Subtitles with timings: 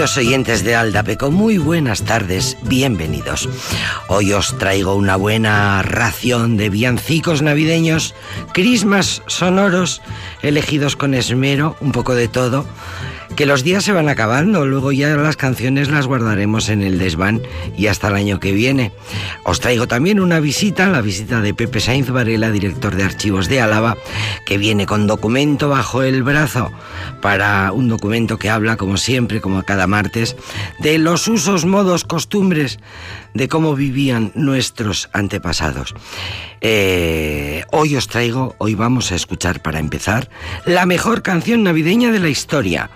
[0.00, 3.50] Queridos oyentes de Aldapeco, muy buenas tardes, bienvenidos.
[4.08, 8.14] Hoy os traigo una buena ración de villancicos navideños,
[8.54, 10.00] crismas sonoros,
[10.40, 12.64] elegidos con esmero, un poco de todo,
[13.40, 17.40] que los días se van acabando, luego ya las canciones las guardaremos en el desván
[17.74, 18.92] y hasta el año que viene.
[19.44, 23.62] Os traigo también una visita, la visita de Pepe Sainz Varela, director de archivos de
[23.62, 23.96] Álava,
[24.44, 26.70] que viene con documento bajo el brazo
[27.22, 30.36] para un documento que habla, como siempre, como cada martes,
[30.78, 32.78] de los usos, modos, costumbres
[33.34, 35.94] de cómo vivían nuestros antepasados.
[36.60, 40.28] Eh, hoy os traigo, hoy vamos a escuchar para empezar,
[40.66, 42.90] la mejor canción navideña de la historia.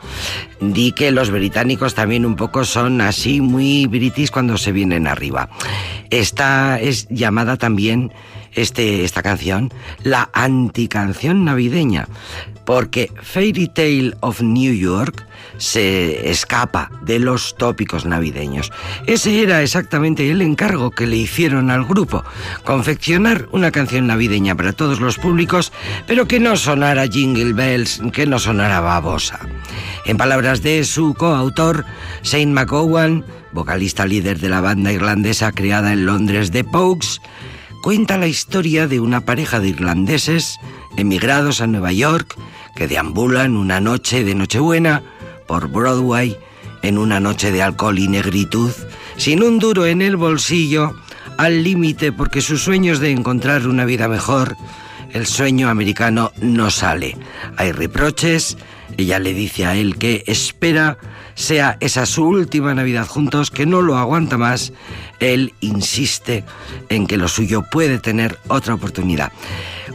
[0.60, 5.48] Di que los británicos también un poco son así muy british cuando se vienen arriba.
[6.10, 8.12] Esta es llamada también
[8.55, 12.08] este, esta canción la anticanción navideña,
[12.64, 15.27] porque Fairy Tale of New York
[15.58, 18.72] se escapa de los tópicos navideños.
[19.06, 22.24] Ese era exactamente el encargo que le hicieron al grupo,
[22.64, 25.73] confeccionar una canción navideña para todos los públicos,
[26.06, 29.40] pero que no sonara Jingle Bells, que no sonara babosa.
[30.06, 31.84] En palabras de su coautor,
[32.23, 37.20] Shane McGowan, vocalista líder de la banda irlandesa creada en Londres The Pogues,
[37.84, 40.58] cuenta la historia de una pareja de irlandeses
[40.96, 42.34] emigrados a Nueva York
[42.74, 45.02] que deambulan una noche de Nochebuena
[45.46, 46.34] por Broadway
[46.80, 48.70] en una noche de alcohol y negritud,
[49.18, 50.94] sin un duro en el bolsillo,
[51.36, 54.56] al límite porque sus sueños de encontrar una vida mejor,
[55.12, 57.18] el sueño americano no sale.
[57.58, 58.56] Hay reproches,
[58.96, 60.96] ella le dice a él que espera
[61.34, 64.73] sea esa su última Navidad juntos, que no lo aguanta más,
[65.20, 66.45] él insiste
[66.89, 69.33] en que lo suyo puede tener otra oportunidad.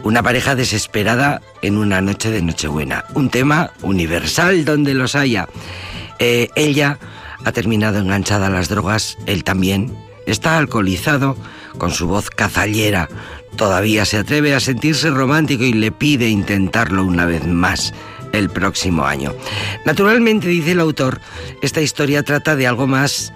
[0.03, 3.05] Una pareja desesperada en una noche de Nochebuena.
[3.13, 5.47] Un tema universal donde los haya.
[6.19, 6.97] Eh, ella
[7.43, 9.95] ha terminado enganchada a las drogas, él también.
[10.25, 11.35] Está alcoholizado,
[11.77, 13.09] con su voz cazallera.
[13.55, 17.93] Todavía se atreve a sentirse romántico y le pide intentarlo una vez más
[18.31, 19.33] el próximo año.
[19.85, 21.19] Naturalmente, dice el autor,
[21.61, 23.33] esta historia trata de algo más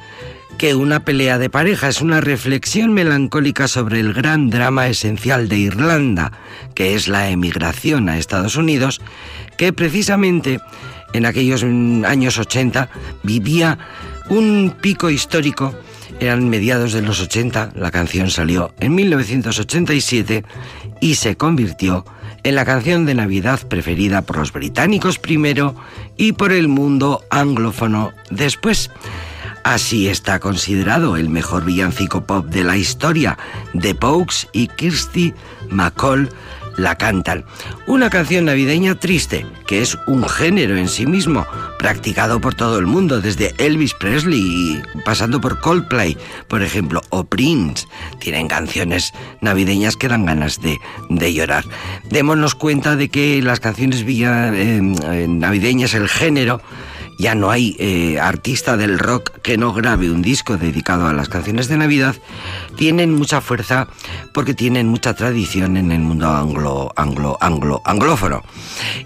[0.64, 5.58] que una pelea de pareja, es una reflexión melancólica sobre el gran drama esencial de
[5.58, 6.32] Irlanda,
[6.74, 9.02] que es la emigración a Estados Unidos,
[9.58, 10.62] que precisamente
[11.12, 12.88] en aquellos años 80
[13.24, 13.78] vivía
[14.30, 15.76] un pico histórico,
[16.22, 20.46] eran mediados de los 80, la canción salió en 1987
[21.02, 22.06] y se convirtió
[22.44, 25.76] en la canción de Navidad preferida por los británicos primero
[26.16, 28.90] y por el mundo anglófono después.
[29.64, 33.38] Así está considerado el mejor villancico pop de la historia.
[33.80, 35.34] The Pogues y Kirsty
[35.70, 36.30] McCall
[36.78, 37.46] la cantan.
[37.88, 41.46] Una canción navideña triste, que es un género en sí mismo,
[41.80, 47.88] practicado por todo el mundo, desde Elvis Presley pasando por Coldplay, por ejemplo, o Prince.
[48.20, 51.64] Tienen canciones navideñas que dan ganas de, de llorar.
[52.10, 56.62] Démonos cuenta de que las canciones villa, eh, eh, navideñas, el género,
[57.18, 61.30] ya no hay eh, artista del rock que no grabe un disco dedicado a las
[61.30, 62.16] canciones de Navidad,
[62.76, 63.88] tienen mucha fuerza
[64.34, 68.44] porque tienen mucha tradición en el mundo anglo, anglo, anglo, anglófono.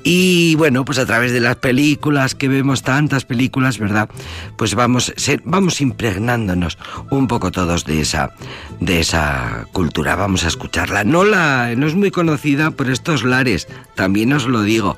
[0.03, 4.09] Y bueno, pues a través de las películas que vemos, tantas películas, ¿verdad?
[4.57, 5.13] Pues vamos,
[5.43, 6.77] vamos impregnándonos
[7.09, 8.31] un poco todos de esa,
[8.79, 10.15] de esa cultura.
[10.15, 11.03] Vamos a escucharla.
[11.03, 14.97] No, la, no es muy conocida por estos lares, también os lo digo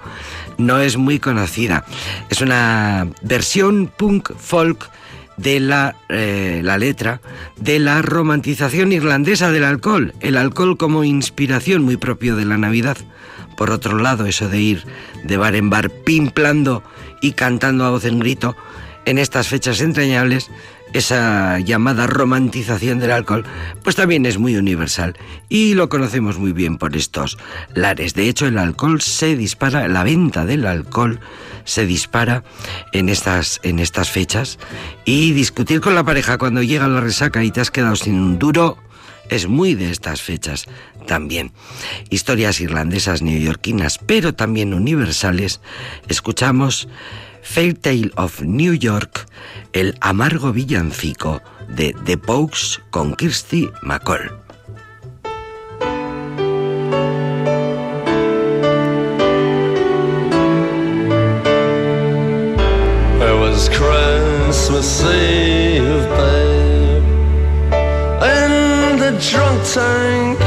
[0.59, 1.85] no es muy conocida.
[2.29, 4.89] Es una versión punk folk
[5.37, 7.21] de la, eh, la, letra
[7.55, 12.97] de la romantización irlandesa del alcohol, el alcohol como inspiración muy propio de la Navidad.
[13.55, 14.83] Por otro lado, eso de ir
[15.23, 16.83] de bar en bar pimplando
[17.21, 18.55] y cantando a voz en grito
[19.05, 20.49] en estas fechas entrañables
[20.93, 23.45] esa llamada romantización del alcohol,
[23.83, 25.15] pues también es muy universal
[25.47, 27.37] y lo conocemos muy bien por estos
[27.75, 28.13] lares.
[28.13, 31.19] De hecho, el alcohol se dispara, la venta del alcohol
[31.63, 32.43] se dispara
[32.93, 34.57] en estas, en estas fechas
[35.05, 38.39] y discutir con la pareja cuando llega la resaca y te has quedado sin un
[38.39, 38.77] duro
[39.29, 40.65] es muy de estas fechas
[41.05, 41.51] también.
[42.09, 45.61] Historias irlandesas neoyorquinas, pero también universales.
[46.07, 46.87] Escuchamos
[47.41, 49.27] Fair Tale of New York,
[49.73, 54.31] el amargo villancico de The Pogues con Kirsty McCall.
[63.21, 67.03] It was Christmas Eve, babe,
[68.23, 70.39] in the drunk tank.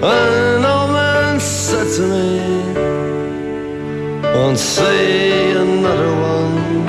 [0.00, 2.57] An old man said to me,
[4.38, 6.88] won't see another one.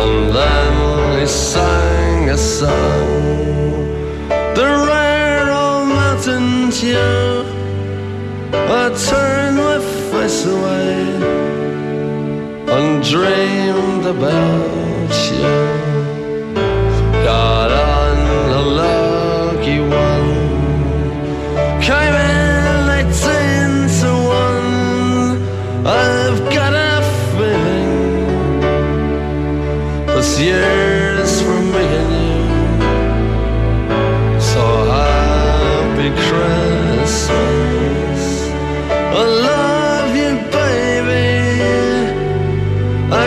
[0.00, 3.72] And then he sang a song,
[4.56, 7.46] the rare old mountain tune.
[8.80, 9.78] I turned my
[10.10, 10.92] face away
[12.76, 15.81] and dreamed about you.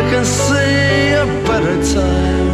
[0.10, 2.44] Can see a better time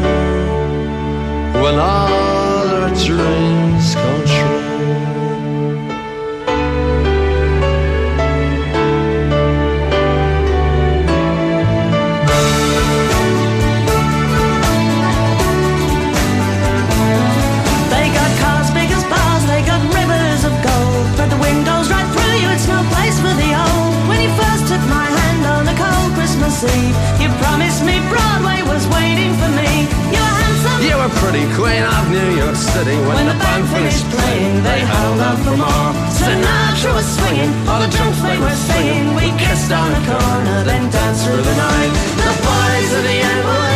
[32.62, 34.62] City when, When the band finished playing.
[34.62, 35.90] They held out for more.
[36.13, 39.16] Sinatra was swinging, all the drunks they were singing.
[39.18, 41.92] We kissed on the corner, then danced through the night.
[42.22, 43.70] The boys of the NYPD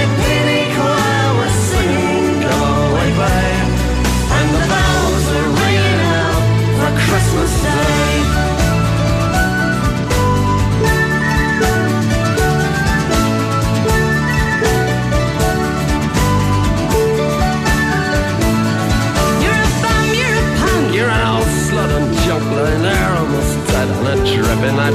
[24.65, 24.93] a dripping night.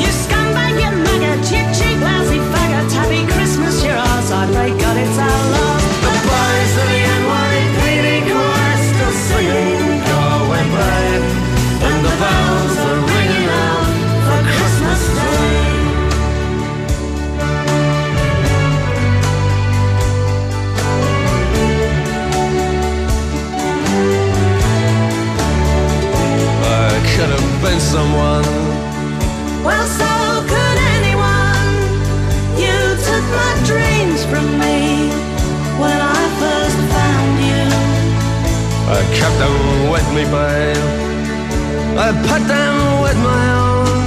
[0.00, 2.92] You scumbag, you maggot, you cheap, lousy faggot.
[2.92, 4.30] Happy Christmas, you're ours.
[4.30, 5.82] I pray God it's our love.
[6.02, 11.24] The boys of the NYPD choir still singing, Go away, babe.
[11.82, 13.86] And the bells are ringing out
[14.26, 15.60] for Christmas Day.
[26.64, 28.71] I could have been someone.
[29.64, 30.12] Well, so
[30.50, 31.74] could anyone.
[32.58, 35.10] You took my dreams from me
[35.78, 37.66] when I first found you.
[38.90, 39.56] I kept them
[39.94, 40.86] with me, babe.
[41.96, 44.02] I put them with my own.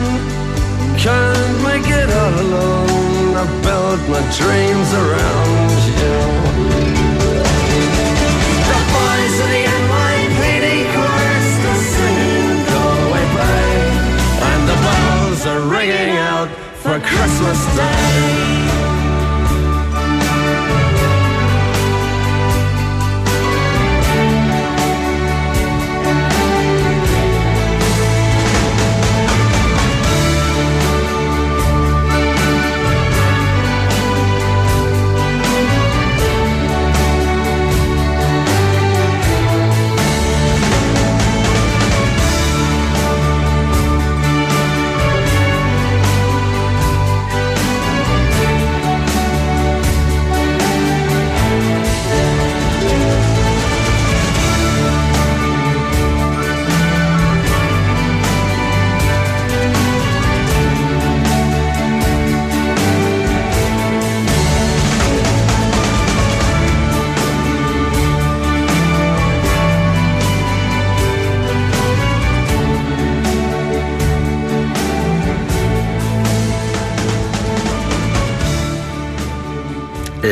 [0.98, 3.36] Can't make it all alone.
[3.38, 6.16] I built my dreams around you.
[8.72, 9.65] The boys of the
[15.48, 16.50] are ringing out
[16.82, 18.65] for Christmas Day.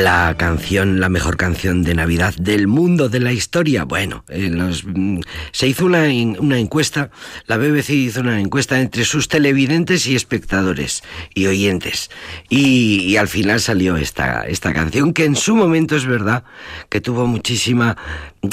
[0.01, 3.83] La canción, la mejor canción de Navidad del mundo, de la historia.
[3.83, 5.19] Bueno, en los, mm,
[5.51, 6.05] se hizo una,
[6.39, 7.11] una encuesta,
[7.45, 11.03] la BBC hizo una encuesta entre sus televidentes y espectadores
[11.35, 12.09] y oyentes.
[12.49, 16.43] Y, y al final salió esta, esta canción que en su momento es verdad
[16.89, 17.95] que tuvo muchísima,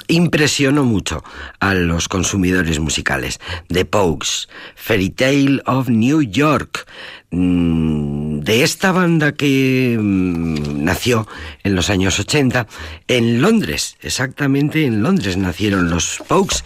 [0.09, 1.25] impresionó mucho
[1.59, 3.41] a los consumidores musicales.
[3.69, 6.87] The Pogues, Fairy Tale of New York.
[7.33, 11.29] Mm, de esta banda que mm, nació
[11.63, 12.67] en los años 80
[13.07, 16.65] en Londres, exactamente en Londres nacieron los Pogues,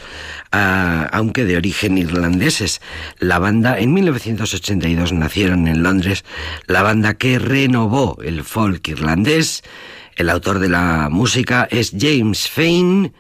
[0.53, 2.81] ah, aunque de origen irlandeses.
[3.19, 6.25] La banda en 1982 nacieron en Londres,
[6.67, 9.63] la banda que renovó el folk irlandés.
[10.17, 13.13] El autor de la música es James Fain.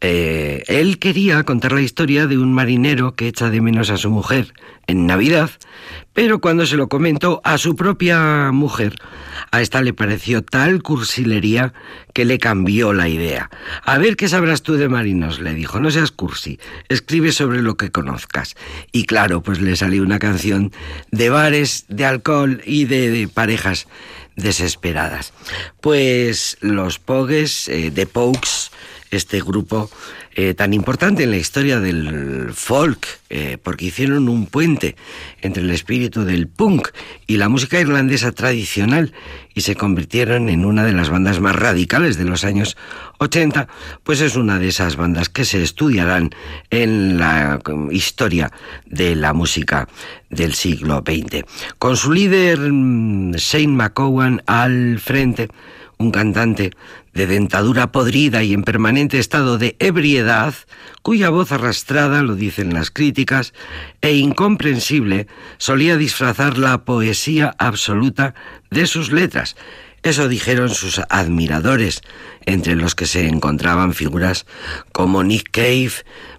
[0.00, 4.10] Eh, él quería contar la historia de un marinero que echa de menos a su
[4.10, 4.54] mujer
[4.86, 5.50] en Navidad,
[6.14, 8.94] pero cuando se lo comentó a su propia mujer,
[9.50, 11.72] a esta le pareció tal cursilería
[12.12, 13.50] que le cambió la idea.
[13.84, 17.76] A ver qué sabrás tú de marinos, le dijo, no seas cursi, escribe sobre lo
[17.76, 18.56] que conozcas.
[18.92, 20.72] Y claro, pues le salió una canción
[21.10, 23.86] de bares, de alcohol y de, parejas
[24.36, 25.32] desesperadas.
[25.80, 28.70] Pues los Pogues eh, de Pokes
[29.10, 29.90] este grupo
[30.42, 34.96] eh, tan importante en la historia del folk, eh, porque hicieron un puente
[35.42, 36.88] entre el espíritu del punk
[37.26, 39.12] y la música irlandesa tradicional
[39.54, 42.78] y se convirtieron en una de las bandas más radicales de los años
[43.18, 43.68] 80,
[44.02, 46.30] pues es una de esas bandas que se estudiarán
[46.70, 48.50] en la historia
[48.86, 49.88] de la música
[50.30, 51.44] del siglo XX.
[51.78, 55.50] Con su líder mm, Shane McCowan al frente,
[55.98, 56.70] un cantante
[57.14, 60.54] de dentadura podrida y en permanente estado de ebriedad,
[61.02, 63.52] cuya voz arrastrada, lo dicen las críticas,
[64.00, 65.26] e incomprensible,
[65.58, 68.34] solía disfrazar la poesía absoluta
[68.70, 69.56] de sus letras.
[70.02, 72.00] Eso dijeron sus admiradores,
[72.46, 74.46] entre los que se encontraban figuras
[74.92, 75.92] como Nick Cave,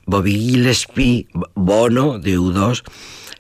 [0.06, 2.84] Bobby Gillespie, Bono de U2,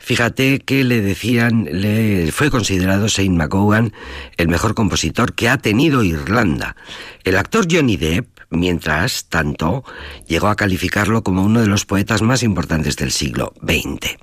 [0.01, 3.93] Fíjate que le decían, le fue considerado Saint McGowan
[4.37, 6.75] el mejor compositor que ha tenido Irlanda.
[7.23, 9.83] El actor Johnny Depp, mientras tanto,
[10.27, 14.17] llegó a calificarlo como uno de los poetas más importantes del siglo XX.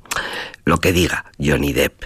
[0.65, 2.05] Lo que diga Johnny Depp.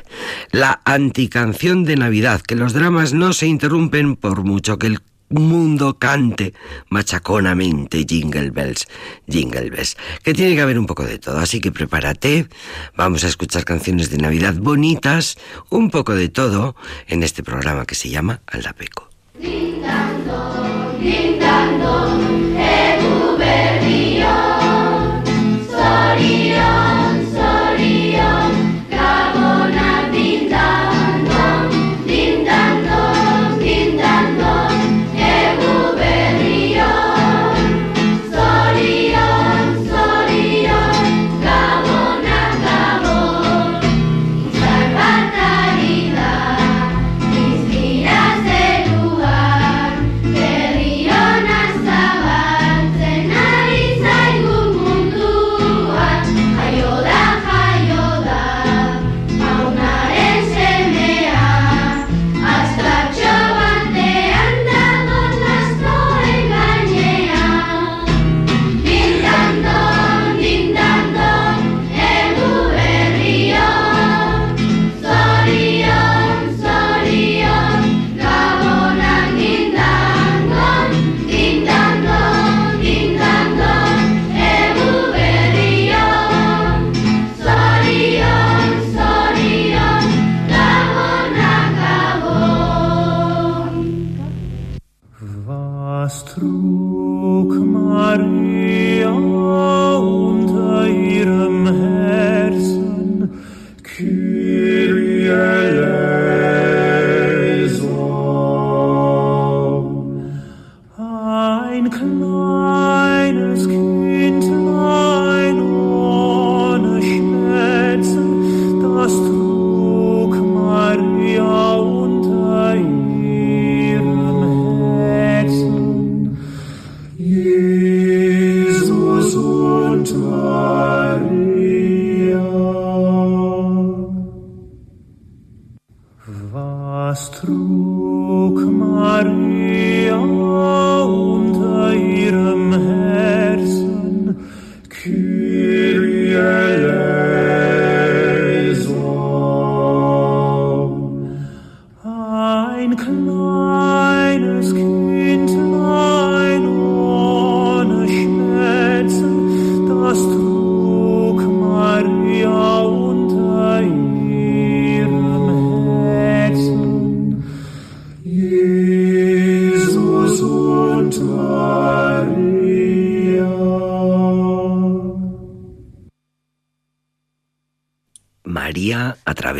[0.51, 5.01] La anticanción de Navidad, que los dramas no se interrumpen por mucho que el
[5.33, 6.55] mundo cante
[6.89, 8.87] machaconamente Jingle Bells,
[9.29, 12.49] Jingle Bells, que tiene que haber un poco de todo, así que prepárate,
[12.97, 15.39] vamos a escuchar canciones de Navidad bonitas,
[15.71, 16.77] un poco de todo,
[17.09, 19.09] en este programa que se llama Aldapeco.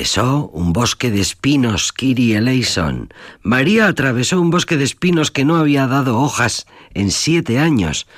[0.03, 3.15] Atravesó un bosque de espinos, Kiri Eleison.
[3.41, 8.09] María atravesó un bosque de espinos que no había dado hojas en siete años.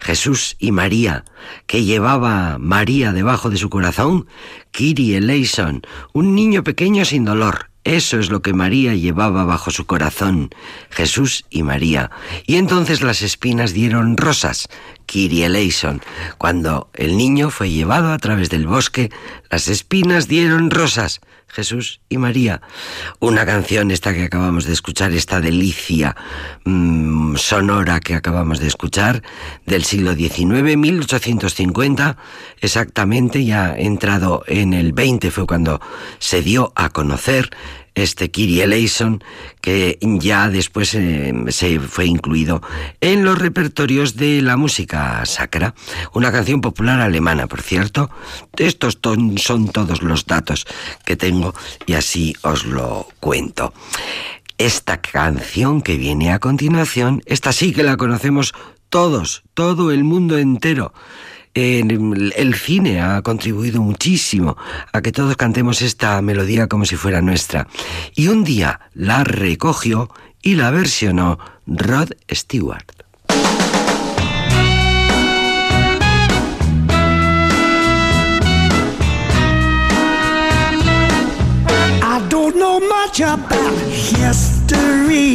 [0.00, 1.26] Jesús y María,
[1.66, 4.26] que llevaba María debajo de su corazón,
[4.70, 5.82] Kiri Eleison,
[6.14, 10.48] un niño pequeño sin dolor, Eso es lo que María llevaba bajo su corazón,
[10.88, 12.10] Jesús y María.
[12.46, 14.68] Y entonces las espinas dieron rosas,
[15.04, 16.00] Kyrie eleison.
[16.38, 19.10] Cuando el niño fue llevado a través del bosque,
[19.50, 21.20] las espinas dieron rosas,
[21.54, 22.60] Jesús y María.
[23.20, 26.16] Una canción esta que acabamos de escuchar, esta delicia
[26.64, 29.22] mm, sonora que acabamos de escuchar,
[29.64, 32.16] del siglo XIX, 1850,
[32.60, 35.80] exactamente, ya entrado en el 20 fue cuando
[36.18, 37.50] se dio a conocer
[37.94, 39.22] este Kyrie eleison,
[39.60, 42.62] que ya después eh, se fue incluido
[43.00, 45.74] en los repertorios de la música sacra.
[46.12, 48.10] Una canción popular alemana, por cierto.
[48.56, 48.98] Estos
[49.36, 50.66] son todos los datos
[51.04, 51.54] que tengo
[51.86, 53.72] y así os lo cuento.
[54.58, 58.54] Esta canción que viene a continuación, esta sí que la conocemos
[58.88, 60.92] todos, todo el mundo entero
[61.54, 64.56] el cine ha contribuido muchísimo
[64.92, 67.68] a que todos cantemos esta melodía como si fuera nuestra.
[68.14, 70.10] Y un día la recogió
[70.42, 73.04] y la versionó Rod Stewart.
[83.16, 85.34] About history.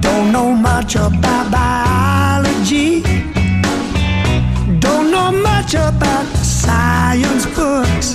[0.00, 3.33] Don't know much about biology.
[5.64, 8.12] Much about science books.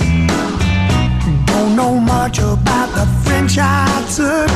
[1.46, 4.50] Don't know much about the French I took.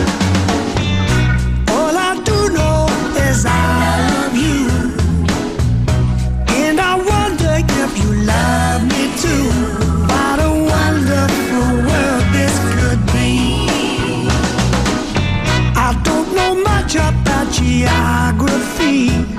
[1.75, 2.87] All I do know
[3.29, 4.69] is I love you.
[6.55, 9.49] And I wonder if you love me too.
[10.11, 13.67] What a wonderful world this could be.
[15.75, 19.34] I don't know much about geography.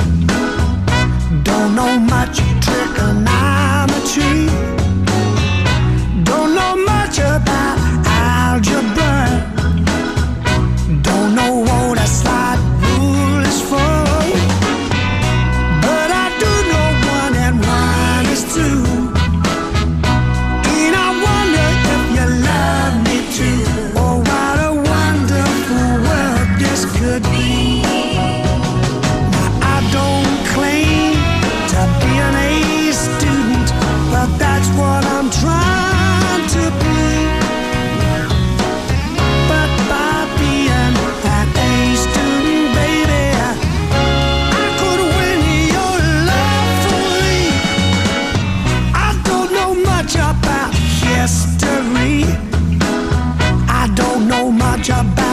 [54.84, 55.25] Don't know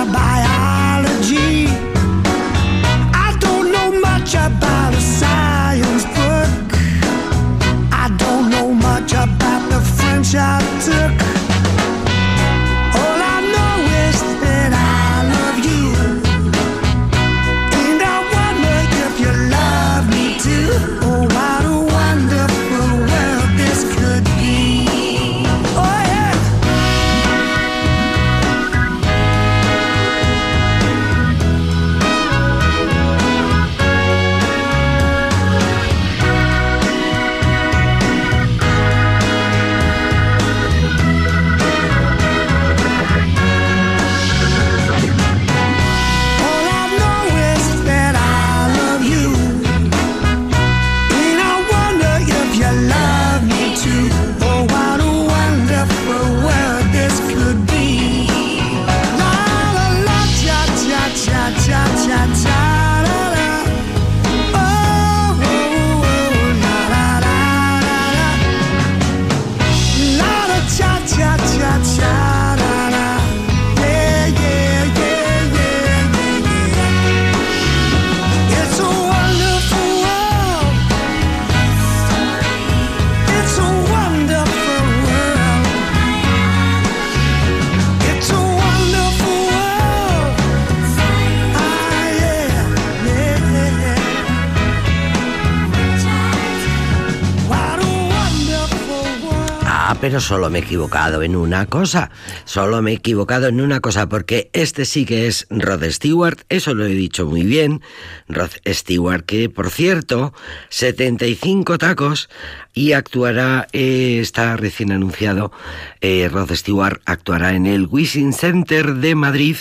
[99.92, 102.10] Ah, pero solo me he equivocado en una cosa.
[102.46, 106.72] Solo me he equivocado en una cosa, porque este sí que es Rod Stewart, eso
[106.72, 107.82] lo he dicho muy bien.
[108.26, 110.32] Rod Stewart, que por cierto,
[110.70, 112.30] 75 tacos
[112.72, 115.52] y actuará, eh, está recién anunciado,
[116.00, 119.56] eh, Rod Stewart actuará en el Wishing Center de Madrid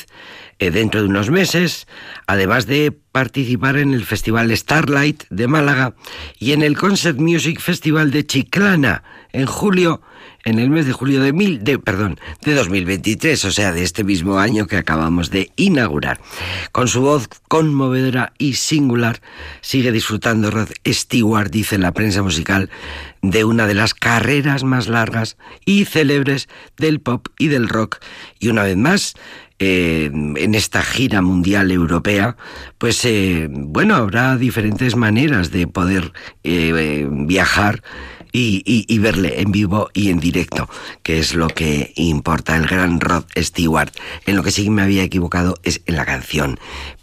[0.59, 1.87] eh, dentro de unos meses,
[2.25, 5.93] además de participar en el Festival Starlight de Málaga
[6.39, 10.01] y en el Concert Music Festival de Chiclana en julio
[10.43, 14.03] en el mes de julio de mil, de, perdón, de 2023, o sea, de este
[14.03, 16.19] mismo año que acabamos de inaugurar.
[16.71, 19.21] Con su voz conmovedora y singular,
[19.61, 22.69] sigue disfrutando Rod Stewart, dice la prensa musical,
[23.21, 27.99] de una de las carreras más largas y célebres del pop y del rock.
[28.39, 29.15] Y una vez más,
[29.63, 32.35] eh, en esta gira mundial europea,
[32.79, 37.83] pues eh, bueno, habrá diferentes maneras de poder eh, viajar
[38.31, 40.69] y, verle en vivo y en directo,
[41.03, 42.55] que es lo que importa.
[42.55, 43.91] El gran Rod Stewart.
[44.25, 46.59] En lo que sí me había equivocado es en la canción.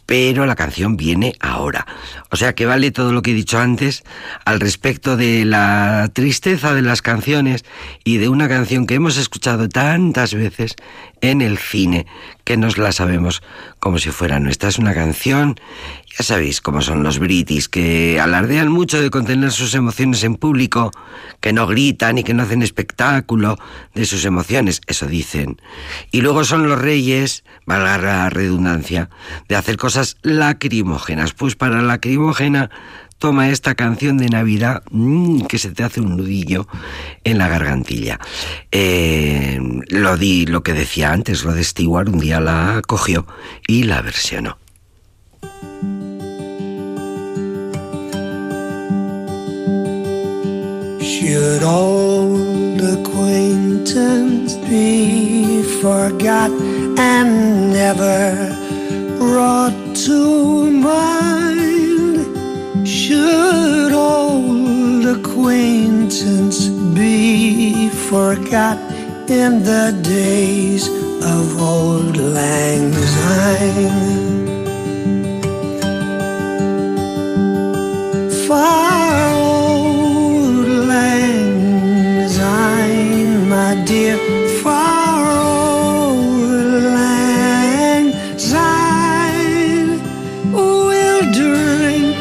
[0.06, 1.86] Pero la canción viene ahora.
[2.30, 4.04] O sea que vale todo lo que he dicho antes
[4.46, 7.66] al respecto de la tristeza de las canciones
[8.04, 10.76] y de una canción que hemos escuchado tantas veces
[11.20, 12.06] en el cine,
[12.44, 13.42] que nos la sabemos
[13.80, 14.70] como si fuera nuestra.
[14.70, 15.60] Es una canción,
[16.18, 20.90] ya sabéis cómo son los britis, que alardean mucho de contener sus emociones en público,
[21.40, 23.56] que no gritan y que no hacen espectáculo
[23.94, 25.62] de sus emociones, eso dicen.
[26.10, 29.10] Y luego son los reyes, valga la redundancia,
[29.48, 31.34] de hacer cosas lacrimógenas.
[31.34, 32.68] Pues para lacrimógena
[33.18, 36.66] toma esta canción de Navidad mm, que se te hace un nudillo
[37.22, 38.18] en la gargantilla.
[38.72, 43.24] Eh, lo di lo que decía antes, lo de Stewart, un día la cogió
[43.68, 44.58] y la versionó.
[51.20, 56.52] Should old acquaintance be forgot
[56.96, 58.54] and never
[59.18, 62.18] brought to mind?
[62.86, 68.78] Should old acquaintance be forgot
[69.28, 74.46] in the days of old lang syne?
[78.46, 79.37] Far
[83.88, 84.18] dear,
[84.62, 89.96] far old lang syne.
[90.52, 92.14] We'll drink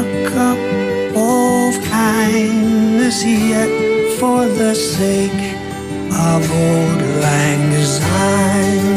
[0.00, 0.60] a cup
[1.16, 3.72] of kindness yet
[4.18, 5.44] for the sake
[6.12, 8.87] of old lang syne.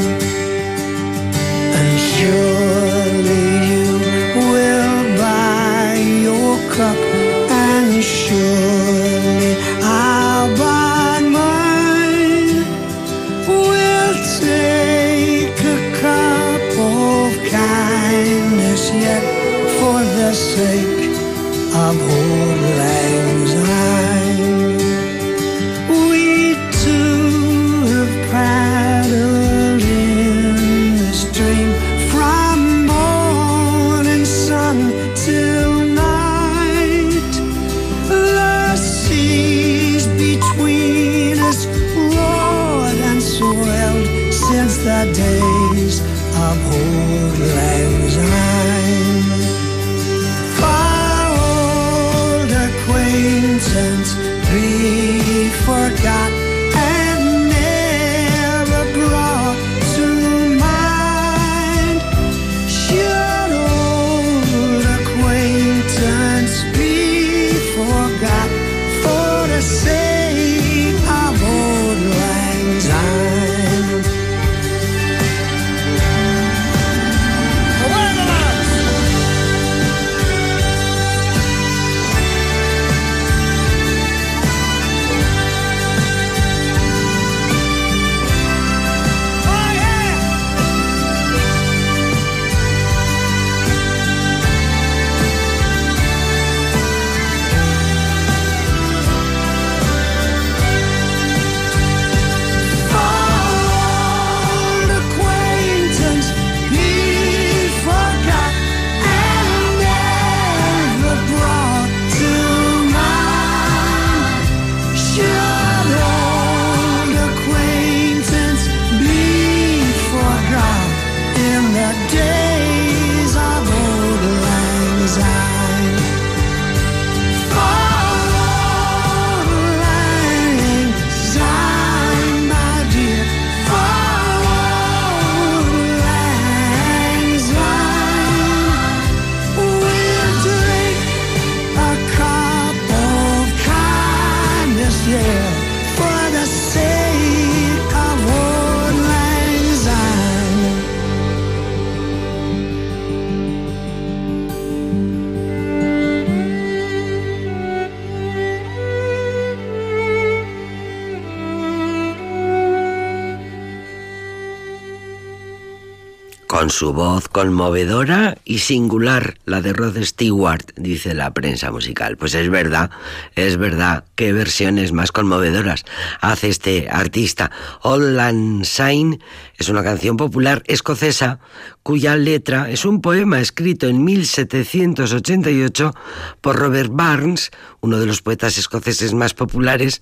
[166.62, 172.18] Con su voz conmovedora y singular, la de Rod Stewart, dice la prensa musical.
[172.18, 172.92] Pues es verdad,
[173.36, 175.84] es verdad, versiones más conmovedoras
[176.22, 177.52] hace este artista.
[177.82, 178.20] All
[178.64, 179.20] Syne
[179.58, 181.40] es una canción popular escocesa
[181.84, 185.94] cuya letra es un poema escrito en 1788
[186.40, 190.02] por Robert Barnes, uno de los poetas escoceses más populares,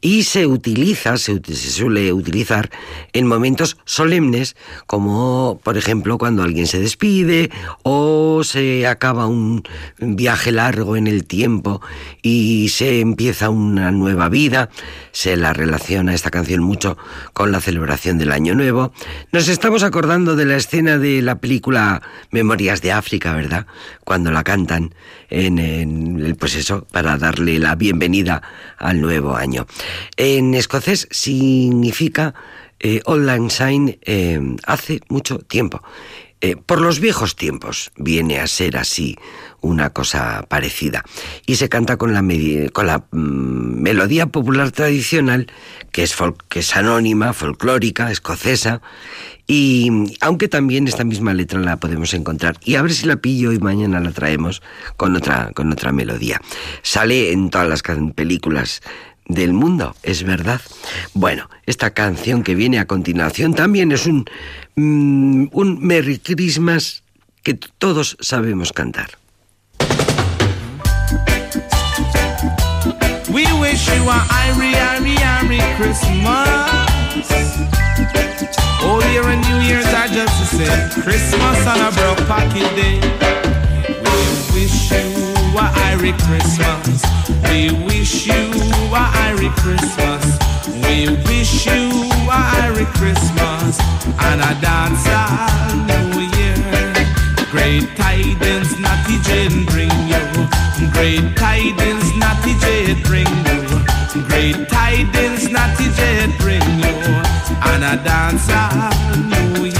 [0.00, 2.70] y se utiliza, se, suele utilizar
[3.12, 7.50] en momentos solemnes, como por ejemplo cuando alguien se despide
[7.82, 9.62] o se acaba un
[9.98, 11.82] viaje largo en el tiempo
[12.22, 14.70] y se empieza una nueva vida.
[15.12, 16.96] Se la relaciona esta canción mucho
[17.32, 18.92] con la celebración del Año Nuevo.
[19.32, 23.66] Nos estamos acordando de la escena de la película Memorias de África, ¿verdad?
[24.04, 24.94] Cuando la cantan
[25.30, 28.42] en, pues eso, para darle la bienvenida
[28.78, 29.66] al nuevo año.
[30.16, 32.34] En escocés significa
[32.80, 33.28] eh, Old
[34.02, 35.82] eh, hace mucho tiempo.
[36.40, 39.16] Eh, por los viejos tiempos viene a ser así
[39.60, 41.04] una cosa parecida.
[41.46, 42.22] Y se canta con la,
[42.72, 45.50] con la mm, melodía popular tradicional,
[45.90, 46.16] que es,
[46.48, 48.80] que es anónima, folclórica, escocesa,
[49.48, 52.58] y aunque también esta misma letra la podemos encontrar.
[52.64, 54.62] Y a ver si la pillo y mañana la traemos
[54.96, 56.40] con otra, con otra melodía.
[56.82, 57.82] Sale en todas las
[58.14, 58.82] películas
[59.28, 60.60] del mundo, es verdad.
[61.14, 64.24] Bueno, esta canción que viene a continuación también es un,
[64.74, 67.02] mm, un Merry Christmas
[67.42, 69.10] que todos sabemos cantar.
[73.30, 74.38] We wish you a
[75.78, 76.58] Christmas.
[78.82, 81.02] Old Year and New Year's are just the same.
[81.02, 83.00] Christmas on a broke pocket day.
[84.02, 85.27] We wish you
[85.58, 87.02] a Irie Christmas.
[87.50, 88.44] We wish you
[88.94, 90.24] a Irie Christmas.
[90.86, 91.90] We wish you
[92.30, 93.78] a Irie Christmas
[94.28, 96.94] and a dance all New Year.
[97.50, 100.24] Great tidings, Natty Jane bring you.
[100.94, 103.60] Great tidings, Natty Jane bring you.
[104.28, 106.94] Great tidings, Natty Jane bring you
[107.70, 109.77] and a dance all New Year.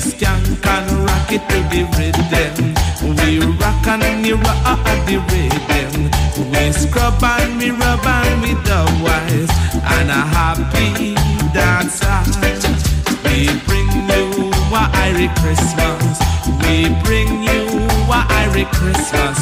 [0.00, 2.72] Skank and rock it to the rhythm.
[3.20, 6.08] We rock and we rock the rhythm.
[6.50, 9.52] We scrub and we rub and we the wise
[9.84, 11.14] and a happy
[11.52, 12.00] dance.
[13.24, 16.16] We bring you a Irie Christmas.
[16.64, 17.68] We bring you
[18.08, 19.38] a Irie Christmas.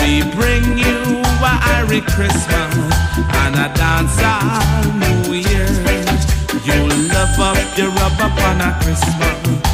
[0.00, 2.72] We bring you a Irie Christmas
[3.36, 5.68] and a dance all New Year.
[6.64, 9.69] You love up, you rub up on a Christmas.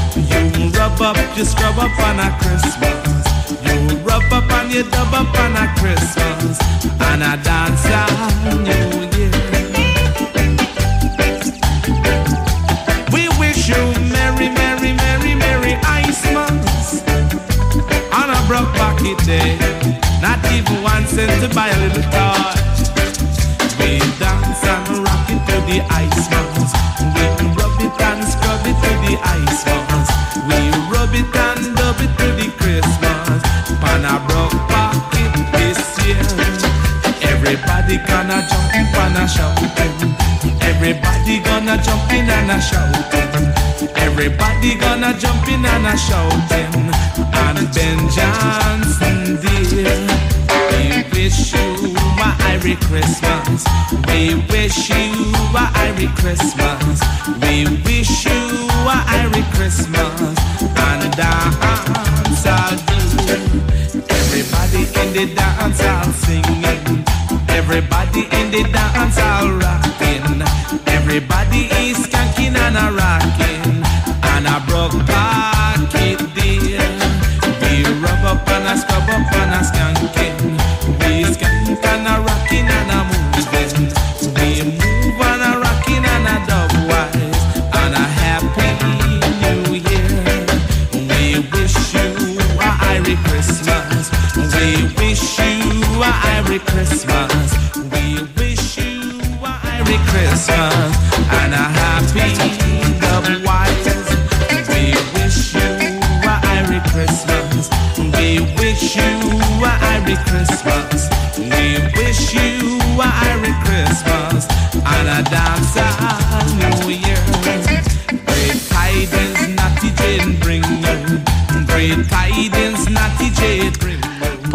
[0.56, 3.26] You rub up, you scrub up on a Christmas.
[3.60, 6.58] You rub up and you dub up on a Christmas.
[6.98, 9.30] And a dance on New Year.
[13.12, 17.04] We wish you merry, merry, merry, merry Icemas.
[18.14, 19.58] On a broke pocket day.
[20.22, 22.56] Not even one cent to buy a little toy.
[23.78, 25.96] We dance and rock it to the
[31.16, 31.56] Iceman.
[37.22, 40.60] Everybody gonna jump in and a shouting.
[40.60, 43.52] Everybody gonna jump in and a shouting.
[43.96, 46.92] Everybody gonna jump in and a shouting.
[47.32, 49.96] And Ben Johnson dear,
[50.70, 51.75] we wish you
[52.26, 53.64] a Irie Christmas.
[54.08, 55.06] We wish you
[55.62, 56.98] a Irie Christmas.
[57.42, 57.54] We
[57.86, 58.42] wish you
[58.94, 60.34] a Irie Christmas.
[60.86, 63.00] And dance all do.
[64.20, 67.04] Everybody in the dance all singing.
[67.48, 70.42] Everybody in the dance all rocking.
[70.98, 73.72] Everybody is skanking and a rocking.
[74.32, 76.86] And a broke pocket dear.
[77.60, 80.15] We rub up and a scrub up and a skanking.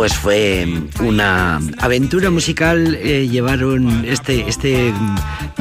[0.02, 0.67] Pues fue
[1.04, 2.98] una aventura musical.
[3.04, 4.91] Eh, llevaron este, este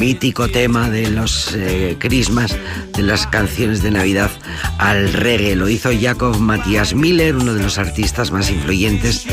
[0.01, 2.57] mítico tema de los eh, Christmas,
[2.97, 4.31] de las canciones de Navidad,
[4.79, 5.55] al reggae.
[5.55, 9.27] Lo hizo Jacob Matthias Miller, uno de los artistas más influyentes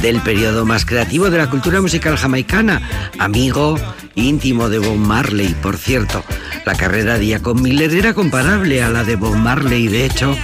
[0.00, 2.80] del periodo más creativo de la cultura musical jamaicana,
[3.18, 3.76] amigo
[4.14, 6.24] íntimo de Bob Marley, por cierto.
[6.64, 10.34] La carrera de Jacob Miller era comparable a la de Bob Marley, de hecho,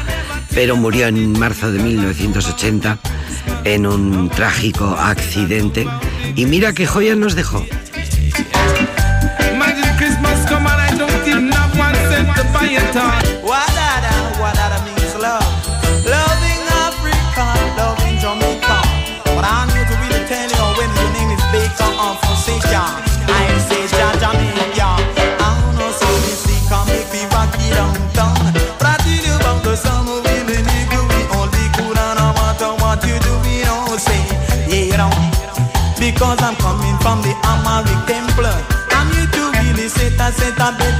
[0.54, 2.98] pero murió en marzo de 1980
[3.64, 5.86] en un trágico accidente.
[6.36, 7.64] Y mira qué joyas nos dejó.
[12.88, 13.20] A.
[13.44, 15.44] Wadada, wadada means love.
[16.04, 18.78] Loving Africa, loving Jamaica.
[19.24, 22.84] But I'm here to really tell you when your name is Baker of Fonseca.
[23.28, 24.88] I say Ja Jamaica.
[25.40, 28.52] I don't know so me see come make me rock it downtown.
[28.78, 32.72] But I you about the summer we the nigga we only cool and no matter
[32.80, 34.20] what you do we don't say
[34.68, 35.30] yeah don't.
[36.00, 38.48] Because I'm coming from the Amaric Temple.
[38.96, 40.99] I'm here to really set a set a.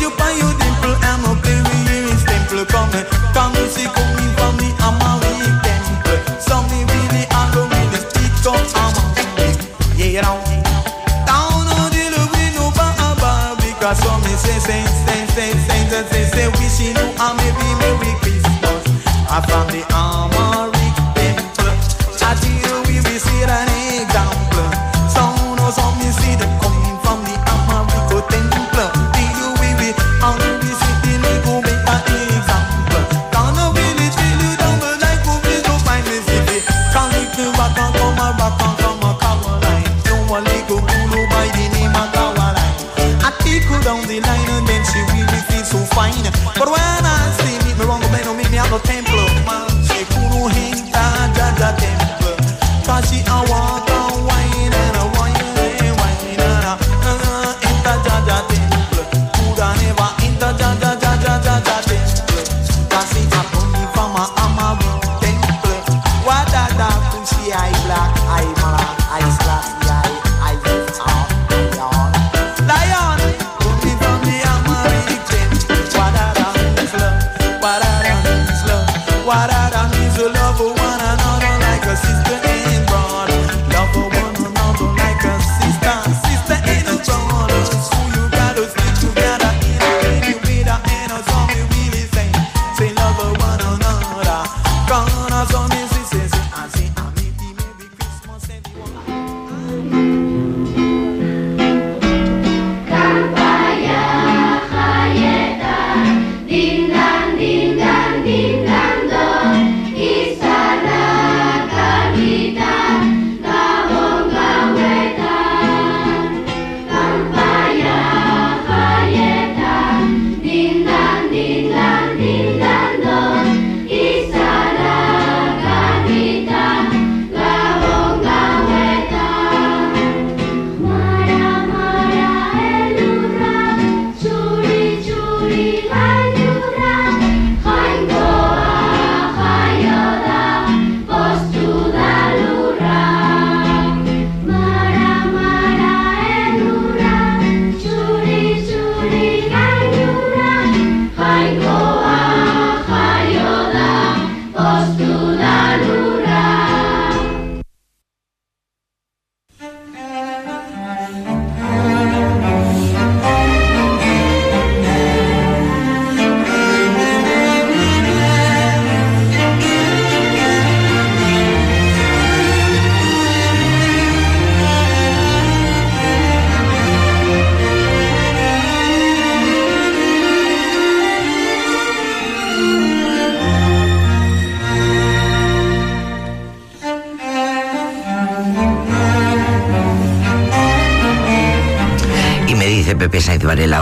[0.00, 0.52] you your
[1.02, 2.64] I'm a with you in temple
[6.40, 7.24] temple me really,
[9.96, 10.20] Yeah,
[11.26, 12.04] Down on the
[13.62, 15.52] Because some say, say, say, say,
[16.10, 16.48] say, say,
[18.20, 18.84] Christmas
[19.30, 20.43] I found the armor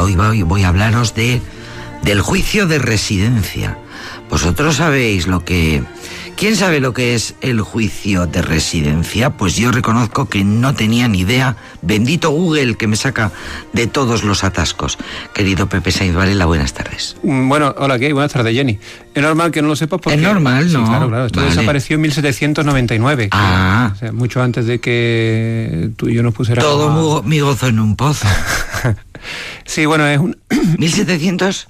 [0.02, 1.40] Hoy voy, voy a hablaros de,
[2.02, 3.78] del juicio de residencia.
[4.28, 5.84] Vosotros sabéis lo que...
[6.34, 9.30] ¿Quién sabe lo que es el juicio de residencia?
[9.30, 11.56] Pues yo reconozco que no tenía ni idea.
[11.82, 13.32] Bendito Google que me saca
[13.72, 14.98] de todos los atascos.
[15.34, 17.16] Querido Pepe Sainz Varela, buenas tardes.
[17.24, 18.12] Mm, Bueno, hola, ¿qué?
[18.12, 18.78] Buenas tardes, Jenny.
[19.14, 20.16] Es normal que no lo sepas porque...
[20.16, 20.84] Es normal, Sí, ¿no?
[20.86, 21.26] claro, claro.
[21.26, 21.50] Esto Vale.
[21.50, 23.24] desapareció en 1799.
[23.24, 23.90] que- Ah.
[23.94, 26.70] o sea, mucho antes de que tú y yo nos pusiéramos...
[26.70, 28.26] Todo a- mi go- mi gozo en un pozo.
[29.64, 30.36] Sí, bueno, es un...
[30.78, 31.68] 1700,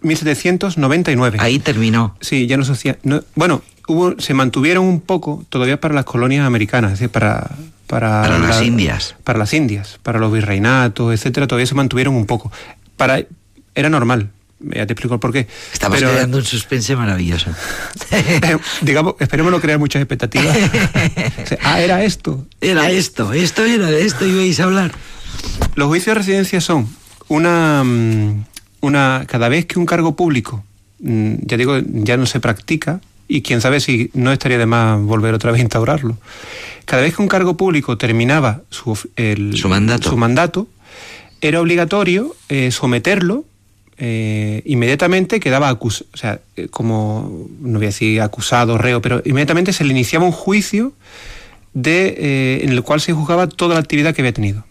[0.00, 1.38] 1799.
[1.40, 2.16] ahí terminó.
[2.20, 2.98] Sí, ya no se hacía...
[3.02, 7.50] no- bueno, hubo, se mantuvieron un poco todavía para las colonias americanas, es decir, para...
[7.94, 9.14] Para, Para las la- Indias.
[9.22, 12.50] Para las Indias, para los virreinatos, etcétera, todavía se mantuvieron un poco.
[12.96, 13.22] Para,
[13.72, 15.46] era normal Ya te explico el porqué.
[15.72, 17.50] Estamos Pero, creando un suspense maravilloso.
[18.10, 20.56] eh, digamos, esperemos no crear muchas expectativas.
[20.56, 22.44] O sea, ah, era esto.
[22.60, 24.90] Era esto, esto era, de esto ibais a hablar.
[25.76, 26.88] Los juicios de residencia son
[27.28, 28.44] una, mm,
[28.80, 30.64] una cada vez que un cargo público,
[30.98, 35.00] mm, ya digo, ya no se practica y quién sabe si no estaría de más
[35.00, 36.18] volver otra vez a instaurarlo.
[36.84, 40.10] Cada vez que un cargo público terminaba su, of- el- Su mandato.
[40.10, 40.66] su mandato,
[41.40, 43.44] era obligatorio eh, someterlo
[43.96, 49.22] eh, inmediatamente quedaba acusado, o sea, eh, como, no voy a decir acusado, reo, pero
[49.24, 50.92] inmediatamente se le iniciaba un juicio
[51.74, 54.64] de, eh, en el cual se juzgaba toda la actividad que había tenido.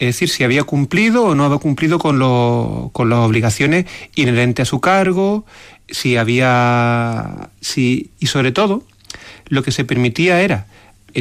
[0.00, 3.86] Es decir, si había cumplido o no había cumplido con, lo- con las obligaciones
[4.16, 5.46] inherentes a su cargo,
[5.88, 7.50] si había.
[7.60, 8.82] Si, y sobre todo,
[9.46, 10.66] lo que se permitía era,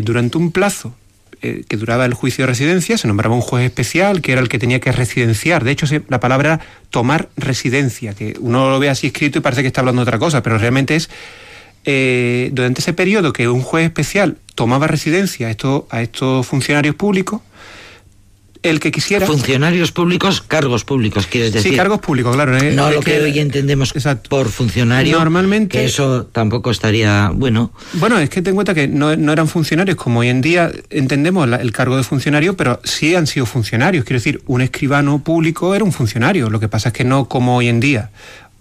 [0.01, 0.95] durante un plazo
[1.41, 4.47] eh, que duraba el juicio de residencia, se nombraba un juez especial que era el
[4.47, 5.65] que tenía que residenciar.
[5.65, 9.67] De hecho, la palabra tomar residencia, que uno lo ve así escrito y parece que
[9.67, 11.09] está hablando de otra cosa, pero realmente es
[11.83, 17.41] eh, durante ese periodo que un juez especial tomaba residencia a estos funcionarios públicos,
[18.64, 19.26] el que quisiera...
[19.28, 21.72] Funcionarios públicos, cargos públicos, quieres decir.
[21.72, 22.57] Sí, cargos públicos, claro.
[22.57, 24.30] eh, No es lo que hoy entendemos Exacto.
[24.30, 25.18] por funcionario.
[25.20, 27.32] Normalmente- Que eso tampoco estaría.
[27.34, 30.41] Bueno, Bueno, es que ten en cuenta que no, no eran funcionarios como hoy en
[30.41, 34.05] día entendemos la- el cargo de funcionario, pero sí han sido funcionarios.
[34.05, 36.49] Quiero decir, un escribano público era un funcionario.
[36.49, 38.11] Lo que pasa es que no como hoy en día.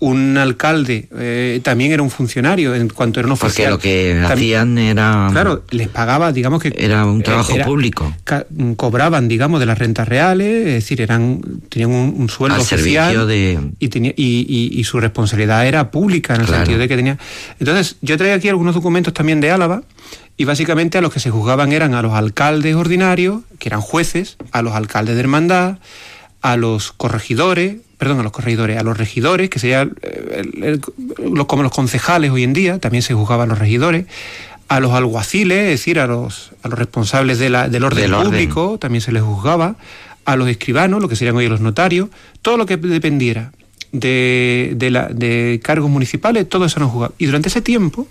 [0.05, 3.71] Un alcalde eh, también era un funcionario en cuanto era un porque oficial.
[3.71, 5.29] lo que hacían era.
[5.31, 6.75] Claro, les pagaba, digamos que...
[6.77, 8.13] Era un trabajo era- público.
[8.77, 13.13] cobraban, digamos, de las rentas reales, es decir, eran tenían un, un sueldo Al oficial
[13.13, 16.63] servicio de- y, tenía, y, y- y su responsabilidad era pública en el Claro.
[16.65, 17.19] sentido de que tenía...
[17.61, 19.85] Entonces, yo traigo aquí algunos documentos también de Álava
[20.37, 24.37] y básicamente a los que se juzgaban eran a los alcaldes ordinarios, que eran jueces,
[24.51, 25.79] a los alcaldes de hermandad,
[26.41, 30.81] a los corregidores, perdón, a los corregidores, a los regidores, que serían eh,
[31.47, 34.07] como los concejales hoy en día, también se juzgaban los regidores,
[34.67, 38.15] a los alguaciles, es decir, a los, a los responsables de la- del orden Del
[38.15, 38.31] orden.
[38.33, 39.77] público, también se les juzgaba,
[40.25, 42.09] a los escribanos, lo que serían hoy los notarios,
[42.43, 43.53] todo lo que dependiera
[43.93, 47.15] de, de la- de cargos municipales, todo eso nos juzgaba.
[47.19, 48.09] Y durante ese tiempo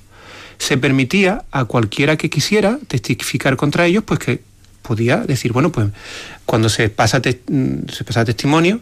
[0.58, 4.39] se permitía a cualquiera que quisiera testificar contra ellos, pues que
[4.84, 5.88] podía decir, bueno, pues
[6.46, 8.80] cuando se pasa, mm, se pasa testimonio,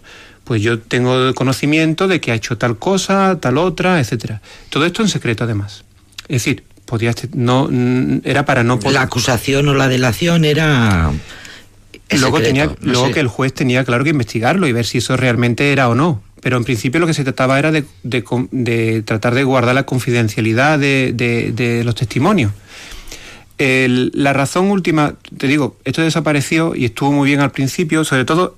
[0.49, 4.41] pues yo tengo conocimiento de que ha hecho tal cosa, tal otra, etcétera.
[4.71, 5.83] Todo esto en secreto además.
[6.23, 11.11] Es decir, podía no mm, era para no poder- La acusación o la delación era.
[12.09, 13.13] luego secreto, tenía, no luego sé.
[13.13, 16.23] que el juez tenía claro que investigarlo y ver si eso realmente era o no.
[16.41, 20.79] Pero en principio lo que se trataba era de, de tratar de guardar la confidencialidad
[20.79, 22.53] de, de- de los testimonios.
[23.59, 28.25] El- la razón última, te digo, esto desapareció y estuvo muy bien al principio, sobre
[28.25, 28.57] todo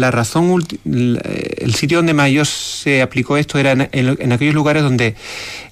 [0.00, 5.14] la razón, el sitio donde mayor se aplicó esto era en, aquellos lugares donde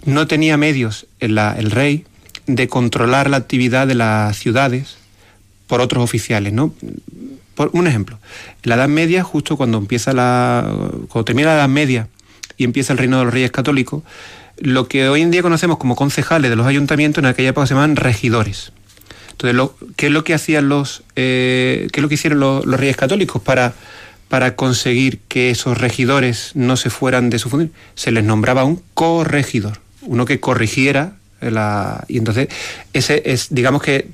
[0.05, 1.37] no tenía medios el,
[1.71, 2.05] rey
[2.47, 4.97] de controlar la actividad de las ciudades
[5.67, 6.75] por otros oficiales, ¿no?
[7.55, 8.19] Por un ejemplo,
[8.63, 10.67] en la Edad Media, justo cuando empieza la,
[11.09, 12.09] cuando termina la Edad Media
[12.57, 14.03] y empieza el reino de los reyes católicos,
[14.59, 17.75] lo que hoy en día conocemos como concejales de los ayuntamientos en aquella época se
[17.75, 18.73] llamaban regidores.
[19.31, 22.79] Entonces, ¿qué es lo que hacían los, eh, qué es lo que hicieron los, los
[22.79, 23.75] reyes católicos para,
[24.29, 27.73] para conseguir que esos regidores no se fueran de su función?
[27.95, 32.49] Se les nombraba un corregidor, uno que corrigiera la, y entonces
[32.93, 34.09] ese es, digamos que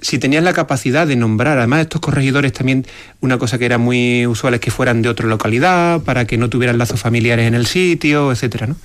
[0.00, 2.86] si tenías la capacidad de nombrar, además estos corregidores también,
[3.20, 6.48] una cosa que era muy usual es que fueran de otra localidad, para que no
[6.48, 8.76] tuvieran lazos familiares en el sitio, etcétera, ¿no?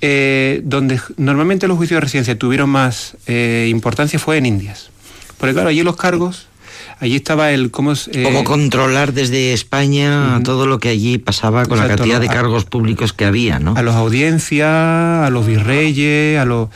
[0.00, 4.90] Eh, donde normalmente los juicios de residencia tuvieron más eh, importancia fue en Indias.
[5.38, 6.46] Porque claro, allí los cargos,
[7.00, 11.64] allí estaba el cómo es, eh, Cómo controlar desde España todo lo que allí pasaba
[11.66, 13.74] con la cantidad de a- cargos públicos que había, ¿no?
[13.76, 16.68] a los audiencias, a los virreyes, a los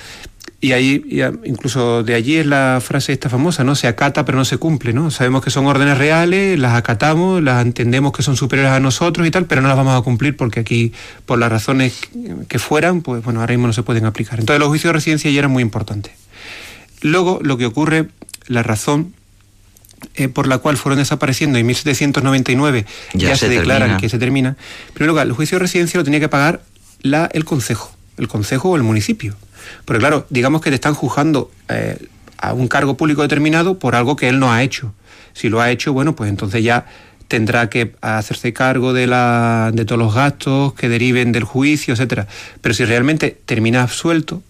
[0.61, 3.77] y ahí y a- incluso de allí es la frase esta famosa, ¿no?
[3.77, 5.11] Se acata pero no se cumple, ¿no?
[5.13, 9.31] Sabemos que son órdenes reales, las acatamos, las entendemos que son superiores a nosotros y
[9.31, 10.93] tal, pero no las vamos a cumplir porque aquí
[11.27, 12.01] por las razones
[12.49, 14.41] que fueran, pues bueno, ahora mismo no se pueden aplicar.
[14.41, 16.13] Entonces los juicios de residencia ya eran muy importantes.
[17.03, 18.09] Luego lo que ocurre,
[18.49, 19.15] la razón
[20.15, 24.19] eh, por la cual fueron desapareciendo en 1799 Ya ya, se se, declaran que se
[24.19, 24.51] termina.
[24.89, 26.63] En primer lugar, el juicio de residencia lo tenía que pagar
[27.03, 29.37] la, el concejo, el concejo o el municipio.
[29.85, 31.99] Porque claro, digamos que te están juzgando eh,
[32.39, 34.95] a un cargo público determinado por algo que él no ha hecho.
[35.35, 36.87] Si lo ha hecho, bueno, pues entonces ya
[37.29, 42.27] tendrá que hacerse cargo de, la, de todos los gastos que deriven del juicio, etcétera.
[42.61, 44.43] Pero si realmente termina absuelto,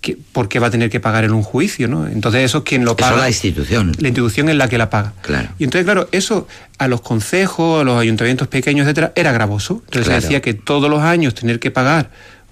[0.00, 1.88] que, ¿por qué va a tener que pagar en un juicio?
[1.88, 2.06] ¿no?
[2.06, 3.16] Entonces eso es quien lo Eso paga.
[3.16, 3.92] la institución.
[3.98, 5.12] La institución es la que la paga.
[5.22, 5.48] Claro.
[5.58, 6.46] Y entonces, claro, eso
[6.78, 9.82] a los consejos, a los ayuntamientos pequeños, etcétera, era gravoso.
[9.86, 10.20] Entonces Claro.
[10.20, 12.10] se decía que todos los años tener que pagar,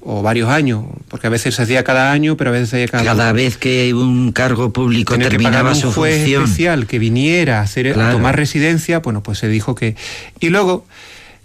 [0.09, 2.89] o varios años, porque a veces se hacía cada año, pero a veces se hacía
[2.89, 6.45] cada, Cada vez que un cargo público tener que terminaba pagar un su juez función.
[6.45, 9.97] especial que viniera a, hacer, a tomar residencia, bueno, pues se dijo que...
[10.39, 10.87] Y luego,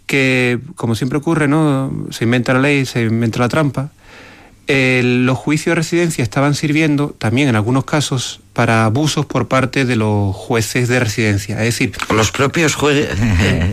[0.06, 1.92] que como siempre ocurre, ¿no?
[2.12, 3.90] Se inventa la ley, se inventa la trampa.
[4.68, 9.96] Los juicios de residencia estaban sirviendo también en algunos casos para abusos por parte de
[9.96, 11.56] los jueces de residencia.
[11.60, 13.08] Es decir, Los propios jueces.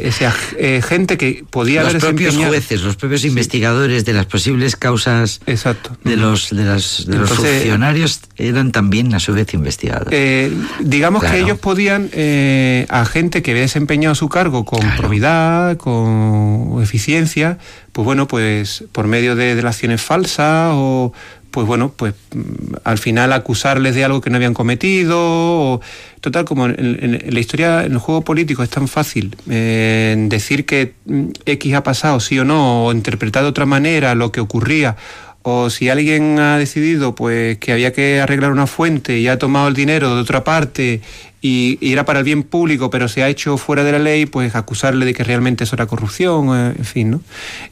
[0.01, 4.77] esa eh, gente que podía los haber propios jueces, los propios investigadores de las posibles
[4.77, 5.97] causas Exacto.
[6.05, 10.09] de los de, las- de los funcionarios eran también a su vez investigados.
[10.13, 11.35] Eh, digamos Claro.
[11.37, 14.97] que ellos podían, eh, a gente que había desempeñado su cargo con Claro.
[14.97, 17.59] probidad, con eficiencia,
[17.93, 21.13] pues bueno, pues por medio de delaciones falsas o
[21.59, 25.17] pues bueno, pues mm, al final acusarles de algo que no habían cometido.
[25.19, 25.81] o-
[26.21, 30.95] total, como en, la historia, en el juego político es tan fácil eh, decir que
[31.07, 34.95] mm, X ha pasado, sí o no, o interpretar de otra manera lo que ocurría,
[35.43, 39.67] o si alguien ha decidido pues que había que arreglar una fuente y ha tomado
[39.67, 41.01] el dinero de otra parte
[41.43, 44.27] y, y era para el bien público, pero se ha hecho fuera de la ley,
[44.27, 47.21] pues acusarle de que realmente eso era corrupción, eh, en fin, ¿no?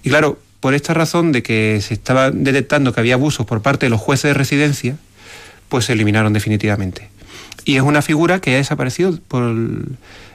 [0.03, 3.87] Y claro, por esta razón de que se estaba detectando que había abusos por parte
[3.87, 4.97] de los jueces de residencia,
[5.69, 7.09] pues se eliminaron definitivamente.
[7.65, 9.43] Y es una figura que ha desaparecido por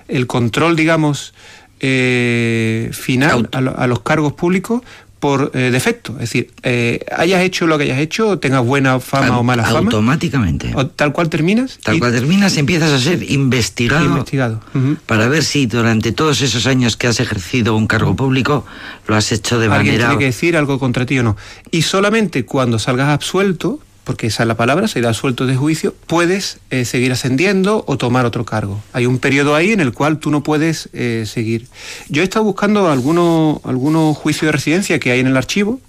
[0.08, 1.34] el, control, digamos,
[1.80, 4.82] eh, final Auto- a, lo- a los cargos públicos
[5.22, 6.14] por eh, defecto.
[6.14, 9.78] Es decir, eh, hayas hecho lo que hayas hecho, tengas buena fama o mala fama,
[9.80, 10.74] Automáticamente.
[10.98, 14.60] tal cual terminas Tal y- cual terminas, empiezas a ser investigado, investigado.
[15.06, 18.66] Para ver si durante todos esos años que has ejercido un cargo público
[19.08, 20.08] lo has hecho de Alguien manera...
[20.10, 21.38] tiene que decir algo contra ti o no.
[21.70, 25.96] Y solamente cuando salgas absuelto, porque esa es la palabra, se da absuelto de juicio,
[26.08, 28.82] puedes eh, seguir ascendiendo o tomar otro cargo.
[28.94, 31.68] Hay un periodo ahí en el cual tú no puedes eh, seguir.
[32.10, 35.80] Yo he estado buscando algunos, algunos juicios de residencia que hay en el archivo.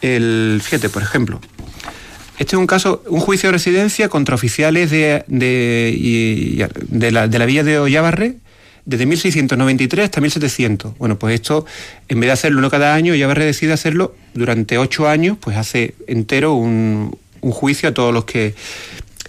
[0.00, 1.40] El, fíjate, por ejemplo,
[2.38, 7.38] este es un caso, un juicio de residencia contra oficiales de, de, de la, de
[7.38, 8.36] la villa de Ollabarre
[8.88, 10.96] desde 1693 hasta 1700.
[10.96, 11.66] Bueno, pues esto,
[12.08, 15.94] en vez de hacerlo uno cada año, Ollabarre decide hacerlo durante ocho años, pues hace
[16.06, 18.54] entero un, un juicio a todos los que...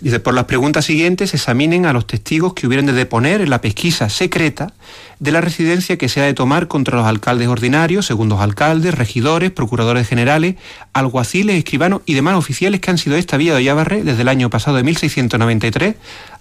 [0.02, 3.60] Dice, por las preguntas siguientes examinen a los testigos que hubieran de deponer en la
[3.60, 4.72] pesquisa secreta
[5.20, 9.52] de la residencia que se ha de tomar contra los alcaldes ordinarios, segundos alcaldes, regidores,
[9.52, 10.56] procuradores generales,
[10.94, 14.50] alguaciles, escribanos y demás oficiales que han sido esta vía de Ollabarre desde el año
[14.50, 15.96] pasado de 1693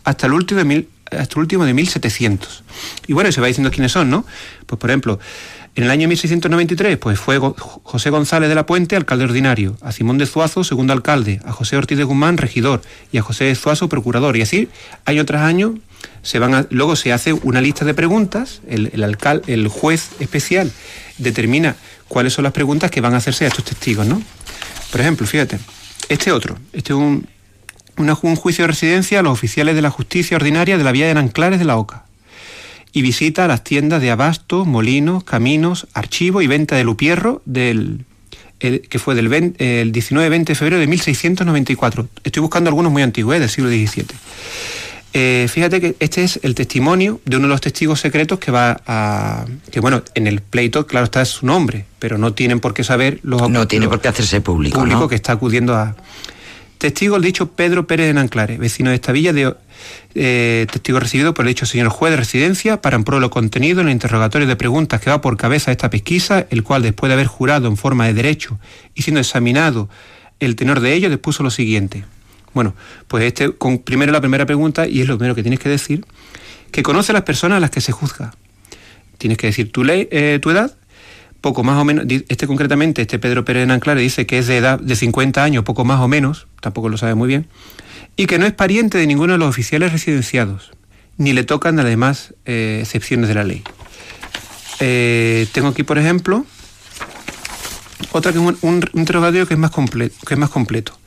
[0.04, 2.62] hasta el último de, mil- hasta el último de 1700.
[3.08, 4.24] Y bueno, se va diciendo quiénes son, ¿no?
[4.66, 5.18] Pues por ejemplo,
[5.78, 10.18] en el año 1693 pues fue José González de la Puente, alcalde ordinario, a Simón
[10.18, 13.88] de Zuazo, segundo alcalde, a José Ortiz de Guzmán, regidor, y a José de Zuazo,
[13.88, 14.36] procurador.
[14.36, 14.68] Y así,
[15.04, 15.78] año tras año,
[16.22, 20.72] se van luego se hace una lista de preguntas, el, alcal- el juez especial
[21.18, 21.76] determina
[22.08, 24.20] cuáles son las preguntas que van a hacerse a estos testigos, ¿no?
[24.90, 25.60] Por ejemplo, fíjate,
[26.08, 27.28] este otro, este es un,
[27.98, 31.14] un juicio de residencia a los oficiales de la justicia ordinaria de la vía de
[31.14, 32.02] Nanclares de la Oca
[32.92, 38.04] y visita las tiendas de abastos, molinos, caminos, archivo y venta de Lupierro del
[38.60, 42.08] el- que fue del 20 el 19-20 de febrero de 1694.
[42.24, 43.40] Estoy buscando algunos muy antiguos, ¿eh?
[43.40, 44.06] del siglo XVII.
[45.14, 48.80] Eh, fíjate que este es el testimonio de uno de los testigos secretos que va
[48.86, 49.46] a...
[49.70, 53.18] que bueno, en el pleito, claro, está su nombre, pero no tienen por qué saber
[53.22, 53.48] los...
[53.48, 55.08] No tiene por qué hacerse público, público ¿no?
[55.08, 55.96] que está acudiendo a...
[56.78, 59.52] Testigo el dicho Pedro Pérez de Nanclares, vecino de esta villa, de,
[60.14, 63.88] eh, testigo recibido por el dicho señor juez de residencia para ampliar lo contenido en
[63.88, 67.14] el interrogatorio de preguntas que va por cabeza a esta pesquisa, el cual después de
[67.14, 68.60] haber jurado en forma de derecho
[68.94, 69.88] y siendo examinado
[70.38, 72.04] el tenor de ello, dispuso lo siguiente.
[72.54, 72.74] Bueno,
[73.08, 76.04] pues este, con primero la primera pregunta, y es lo primero que tienes que decir,
[76.70, 78.34] que conoce las personas a las que se juzga.
[79.18, 80.77] Tienes que decir tu, ley, eh, tu edad,
[81.40, 84.78] poco más o menos, este concretamente, este Pedro Pérez de dice que es de edad
[84.80, 87.46] de 50 años, poco más o menos, tampoco lo sabe muy bien,
[88.16, 90.72] y que no es pariente de ninguno de los oficiales residenciados,
[91.16, 93.62] ni le tocan las demás eh, excepciones de la ley.
[94.80, 96.44] Eh, tengo aquí, por ejemplo,
[98.12, 99.70] otra que es un, un interrogatorio que es más
[100.26, 100.98] que es más completo.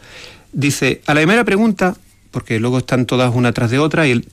[0.53, 1.95] Dice, a la primera pregunta,
[2.31, 4.27] porque luego están todas una tras de otra, y el-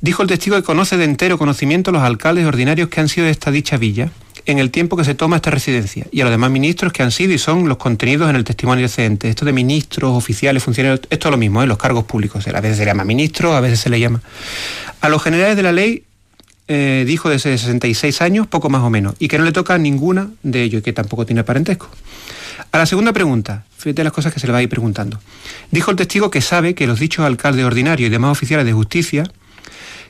[0.00, 3.26] dijo el testigo que conoce de entero conocimiento a los alcaldes ordinarios que han sido
[3.26, 4.10] de esta dicha villa
[4.46, 7.10] en el tiempo que se toma esta residencia y a los demás ministros que han
[7.10, 9.28] sido y son los contenidos en el testimonio excedente.
[9.28, 11.66] Esto de ministros, oficiales, funcionarios, esto es lo mismo, ¿eh?
[11.66, 12.46] los cargos públicos.
[12.46, 14.22] A veces se le llama ministro, a veces se le llama.
[15.00, 16.04] A los generales de la ley
[16.68, 19.78] eh, dijo de 66 años, poco más o menos, y que no le toca a
[19.78, 21.88] ninguna de ellos y que tampoco tiene parentesco.
[22.72, 25.20] A la segunda pregunta, fíjate las cosas que se le va a ir preguntando.
[25.70, 29.24] Dijo el testigo que sabe que los dichos alcaldes ordinarios y demás oficiales de justicia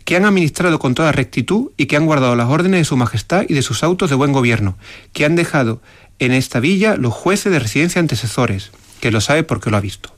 [0.07, 3.45] que han administrado con toda rectitud y que han guardado las órdenes de su majestad
[3.49, 4.79] y de sus autos de buen gobierno,
[5.13, 5.83] que han dejado
[6.21, 10.15] en esta villa los jueces de residencia antecesores, que lo sabe porque lo ha visto.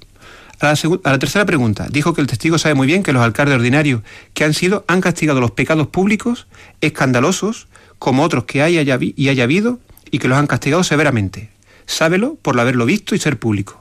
[0.60, 3.22] A la, a la tercera pregunta, dijo que el testigo sabe muy bien que los
[3.22, 4.02] alcaldes ordinarios
[4.34, 6.46] que han sido han castigado los pecados públicos
[6.82, 7.66] escandalosos,
[7.98, 9.80] como otros que haya y haya habido,
[10.10, 11.48] y que los han castigado severamente.
[11.86, 13.80] Sábelo por haberlo visto y ser público.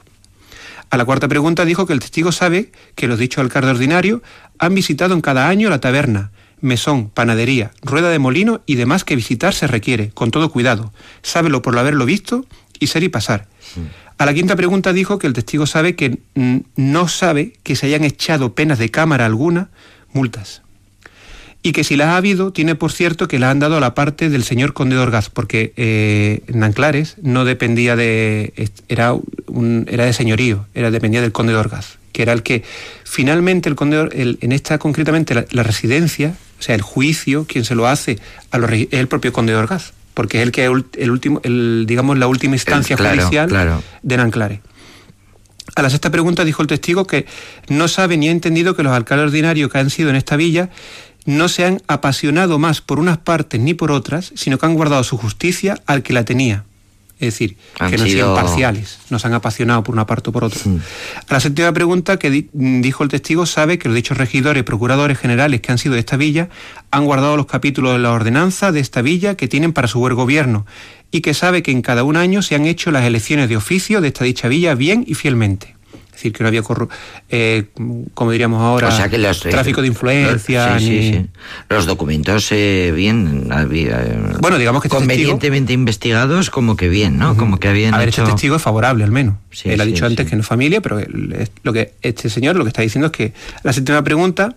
[0.89, 4.21] A la cuarta pregunta dijo que el testigo sabe que los dichos alcaldes ordinarios
[4.57, 6.31] han visitado en cada año la taberna,
[6.61, 10.93] mesón, panadería, rueda de molino y demás que visitar se requiere, con todo cuidado.
[11.21, 12.45] Sábelo por haberlo visto
[12.79, 13.47] y ser y pasar.
[14.17, 16.19] A la quinta pregunta dijo que el testigo sabe que
[16.75, 19.69] no sabe que se hayan echado penas de cámara alguna,
[20.13, 20.63] multas.
[21.68, 23.93] Y que si las ha habido, tiene por cierto que las han dado a la
[23.93, 28.53] parte del señor conde de Orgaz, porque eh, Nanclares no dependía de.
[28.88, 29.13] Era,
[29.47, 32.63] un, era de señorío, era, dependía del conde de Orgaz, que era el que
[33.03, 37.65] finalmente el conde el- en esta concretamente la, la residencia, o sea, el juicio, quien
[37.65, 38.18] se lo hace
[38.51, 41.11] a los es el propio conde de Orgaz, porque es el que es ul- el
[41.11, 43.84] último, el, digamos, la última instancia claro, judicial claro.
[44.03, 44.59] de Nanclares.
[45.76, 47.28] A la sexta pregunta dijo el testigo que
[47.68, 50.70] no sabe ni ha entendido que los alcaldes ordinarios que han sido en esta villa
[51.28, 55.03] no se han apasionado más por unas partes ni por otras, sino que han guardado
[55.03, 56.63] su justicia al que la tenía.
[57.19, 60.30] Es decir, Han que no sido- sean parciales, no se han apasionado por una parte
[60.30, 60.61] o por otra.
[60.65, 60.78] Mm.
[61.30, 64.63] A la séptima pregunta que di- dijo el testigo sabe que los dichos regidores y
[64.63, 66.49] procuradores generales que han sido de esta villa
[66.91, 70.13] han guardado los capítulos de la ordenanza de esta villa que tienen para su buen
[70.15, 70.65] gobierno
[71.11, 73.99] y que sabe que en cada un año se han hecho las elecciones de oficio
[73.99, 75.75] de esta dicha villa bien y fielmente.
[76.18, 76.63] Es decir, que no había,
[77.30, 77.65] eh,
[78.15, 80.74] como diríamos ahora, O sea que los, tráfico de influencia.
[80.74, 81.26] los- sí, sí, ni- sí.
[81.70, 83.49] Los documentos eh, bien.
[83.51, 87.38] había, eh, Bueno, digamos que este Convenientemente investigados, como que bien, ¿no?
[87.38, 88.24] Como que habían A ver, hecho.
[88.24, 89.36] este testigo es favorable al menos.
[89.63, 92.63] Él ha dicho antes que no es familia, pero él- lo que este señor lo
[92.63, 94.55] que está diciendo es que la séptima pregunta,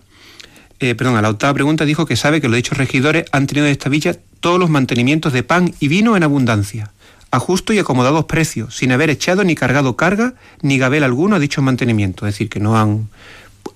[0.79, 3.67] eh, perdón, a la octava pregunta dijo que sabe que los dichos regidores han tenido
[3.67, 6.91] en esta villa todos los mantenimientos de pan y vino en abundancia,
[7.31, 11.39] a justo y acomodados precios, sin haber echado ni cargado carga ni gabel alguno a
[11.39, 12.27] dichos mantenimientos.
[12.27, 13.07] Es decir, que no han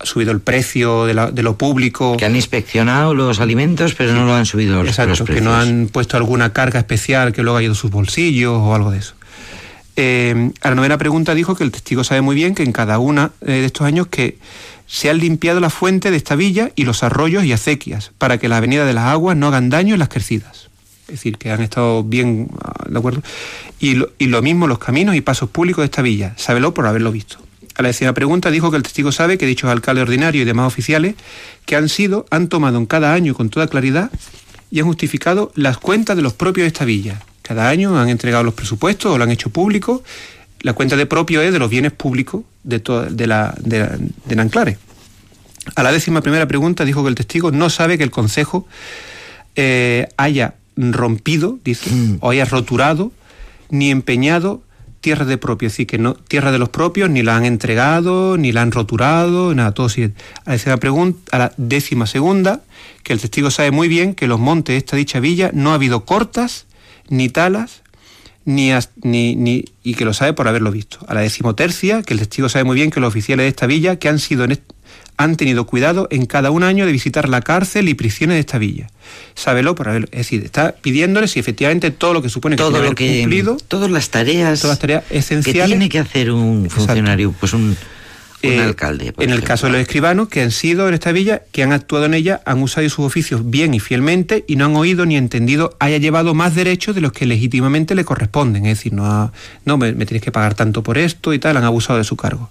[0.03, 2.18] subido el precio de, la- de lo público.
[2.18, 5.45] Que han inspeccionado los alimentos, pero no lo han subido los, Exacto, los que precios.
[5.45, 8.91] no han puesto alguna carga especial que luego haya ido a sus bolsillos o algo
[8.91, 9.14] de eso.
[9.97, 12.99] Eh, a la novena pregunta dijo que el testigo sabe muy bien que en cada
[12.99, 14.38] una eh, de estos años que
[14.88, 18.49] se han limpiado la fuente de esta villa y los arroyos y acequias para que
[18.49, 20.70] la avenida de las aguas no hagan daño en las crecidas.
[21.08, 23.22] Es decir, que han estado bien, ah, ¿de acuerdo?
[23.80, 26.34] Y lo, y lo mismo los caminos y pasos públicos de esta villa.
[26.38, 27.38] Sábelo por haberlo visto.
[27.76, 30.66] A la décima pregunta dijo que el testigo sabe que dichos alcaldes ordinarios y demás
[30.68, 31.16] oficiales
[31.66, 34.10] que han sido, han tomado en cada año con toda claridad
[34.72, 37.22] y han justificado las cuentas de los propios de esta villa.
[37.41, 40.03] Cada año han entregado los presupuestos o lo han hecho público.
[40.62, 44.78] La cuenta de propio es de los bienes públicos de, toda, de, la- de Nanclares.
[45.76, 48.68] A la décima primera pregunta dijo que el testigo no sabe que el Consejo
[49.56, 51.89] eh, haya rompido, dice,
[52.21, 53.11] o haya roturado,
[53.69, 54.61] ni empeñado
[55.01, 58.38] tierra de propio, es decir, que no, tierra de los propios ni la han entregado,
[58.38, 60.13] ni la han roturado, nada, todo sigue.
[60.45, 62.63] A la décima, pregunta, a la décima segunda,
[63.03, 65.76] que el testigo sabe muy bien que los montes de esta dicha villa no ha
[65.76, 66.65] habido cortas,
[67.07, 67.84] ni talas,
[68.45, 70.97] ni, as- ni, ni- y que lo sabe por haberlo visto.
[71.07, 73.97] A la decimotercia, que el testigo sabe muy bien que los oficiales de esta villa
[73.97, 74.71] que han sido en est-
[75.18, 78.57] han tenido cuidado en cada un año de visitar la cárcel y prisiones de esta
[78.57, 78.88] villa.
[79.36, 80.07] Sábelo por haberlo.
[80.11, 83.03] Es decir, está pidiéndole si efectivamente todo lo que supone que todo tiene lo que
[83.05, 85.68] haber que cumplido, todas las tareas todas las tareas que esenciales.
[85.68, 86.86] tiene que hacer un Exacto.
[86.86, 87.78] funcionario pues un, un
[88.51, 91.63] Eh, alcalde en el caso de los escribanos que han sido en esta villa, que
[91.63, 95.05] han actuado en ella, han usado sus oficios bien y fielmente y no han oído
[95.05, 98.66] ni entendido haya llevado más derechos de los que legítimamente le corresponden.
[98.66, 99.32] Es decir, no, ha-
[99.66, 102.16] no me, me tienes que pagar tanto por esto y tal, han abusado de su
[102.18, 102.49] cargo.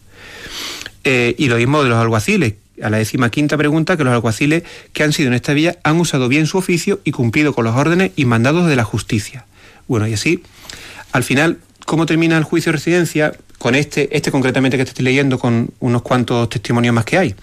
[1.04, 2.54] Eh, y lo mismo de los alguaciles.
[2.82, 6.00] A la décima quinta pregunta, que los alguaciles que han sido en esta villa han
[6.00, 9.46] usado bien su oficio y cumplido con los órdenes y mandados de la justicia.
[9.86, 10.42] Bueno, y así,
[11.12, 13.32] al final, ¿cómo termina el juicio de residencia?
[13.58, 17.34] Con este, este concretamente que te estoy leyendo, con unos cuantos testimonios más que hay.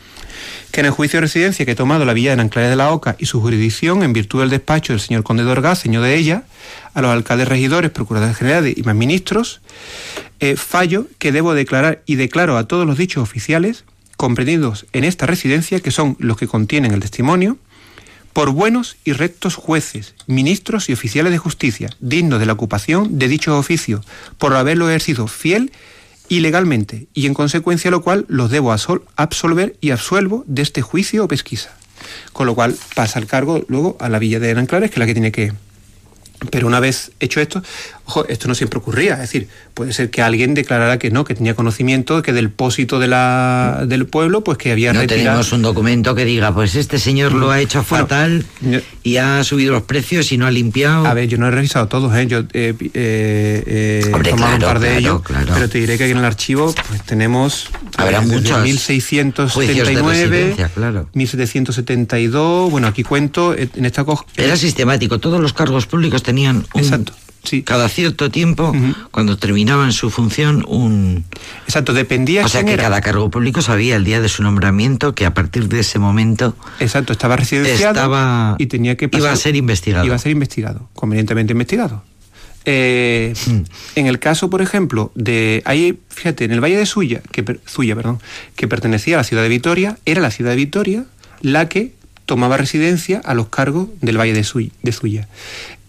[0.72, 2.92] Que en el juicio de residencia que ha tomado la villa de Nanclares de la
[2.92, 6.16] Oca y su jurisdicción, en virtud del despacho del señor Conde de Orgaz, señor de
[6.16, 6.44] ella,
[6.94, 9.62] a los alcaldes regidores, procuradores generales y más ministros,
[10.40, 13.84] eh, fallo que debo declarar y declaro a todos los dichos oficiales
[14.18, 17.58] comprendidos en esta residencia, que son los que contienen el testimonio,
[18.34, 23.28] por buenos y rectos jueces, ministros y oficiales de justicia, dignos de la ocupación de
[23.28, 24.06] dichos oficios,
[24.38, 25.72] por haberlo ejercido fiel
[26.32, 28.74] y legalmente, y en consecuencia lo cual los debo
[29.18, 31.76] absolver y absuelvo de este juicio o pesquisa.
[32.32, 35.08] Con lo cual pasa el cargo luego a la villa de Nanclares, que es la
[35.08, 35.52] que tiene que,
[36.50, 37.62] Pero una vez hecho esto,
[38.12, 39.14] ojo, esto no siempre ocurría.
[39.14, 43.00] Es decir, puede ser que alguien declarara que no, que tenía conocimiento, que del pósito
[43.00, 45.24] de la, del pueblo, pues que había No retirado.
[45.24, 48.46] tenemos un documento que diga, pues este señor lo ha hecho fatal
[49.04, 51.06] y ha subido los precios y no ha limpiado.
[51.06, 52.28] A ver, yo no he revisado todos, ¿eh?
[52.28, 55.52] Yo eh, eh, eh, he tomado claro, un par de claro, ellos, claro.
[55.54, 60.02] pero te diré que aquí en el archivo pues tenemos Habrá muchos 1679, juicios de
[60.02, 61.10] residencia, claro.
[61.14, 64.06] 1772, bueno, aquí cuento, en esta
[64.38, 67.14] Era sistemático, todos los cargos públicos tenían un, Exacto,
[67.44, 67.64] sí.
[67.64, 68.94] cada cierto tiempo, Ujú.
[69.12, 71.26] cuando terminaban su función, un...
[71.66, 72.84] Exacto, dependía O sea que era.
[72.84, 76.56] cada cargo público sabía el día de su nombramiento que a partir de ese momento
[76.80, 80.06] Exacto, estaba residenciado Estaba- y tenía que iba a ser investigado.
[80.06, 82.04] Iba a ser investigado, convenientemente investigado.
[82.66, 83.62] Eh, Hmm.
[83.96, 87.96] En el caso, por ejemplo, de ahí, fíjate, en el Valle de Suya, que Zuya,
[87.96, 88.20] perdón,
[88.56, 91.06] que pertenecía a la ciudad de Vitoria, era la ciudad de Vitoria
[91.42, 91.94] la que
[92.26, 94.70] tomaba residencia a los cargos del Valle de Suya.
[94.84, 95.28] De Zuya.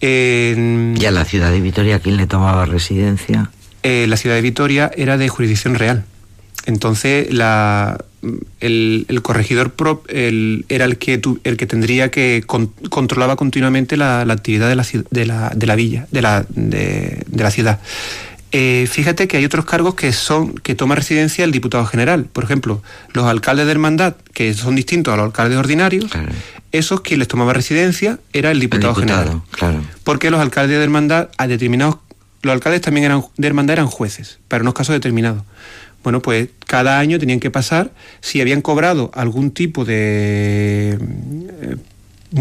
[0.01, 3.49] En- ya la ciudad de Vitoria, ¿quién le tomaba residencia?
[3.83, 6.05] eh, la ciudad de Vitoria era de jurisdicción real.
[6.65, 7.97] Entonces, la,
[8.61, 13.35] el, el corregidor pro- el- era el que, tu- el que tendría que con- controlaba
[13.35, 17.43] continuamente la, la actividad de la, de la, de la villa, de la, de, de
[17.43, 17.81] la ciudad.
[18.55, 22.25] Eh, fíjate que hay otros cargos que son que toma residencia el diputado general.
[22.31, 22.83] Por ejemplo,
[23.13, 26.31] los alcaldes de hermandad, que son distintos a los alcaldes ordinarios, Claro.
[26.71, 29.81] esos quien les tomaba residencia era el diputado, el diputado, general claro.
[30.03, 31.97] porque los alcaldes de hermandad a determinados
[32.43, 35.43] los alcaldes también eran de hermandad eran jueces para unos casos determinados
[36.03, 37.91] bueno pues cada año tenían que pasar
[38.21, 40.99] si habían cobrado algún tipo de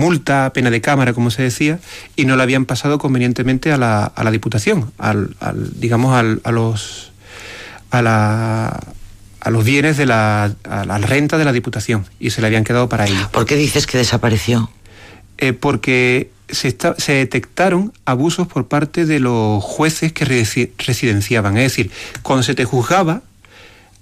[0.03, 1.79] multa pena de cámara como se decía
[2.17, 6.41] y no la habían pasado convenientemente a la, a la diputación al, al, digamos al-
[6.45, 7.13] a los
[7.91, 8.81] a la
[9.41, 12.65] a los bienes de la a la renta de la diputación y se le habían
[12.65, 14.71] quedado para ello ¿Por qué dices que desapareció?
[15.39, 21.57] eh, porque se, está- se detectaron abusos por parte de los jueces que resi- residenciaban.
[21.57, 21.91] Es decir,
[22.23, 23.23] cuando se te juzgaba,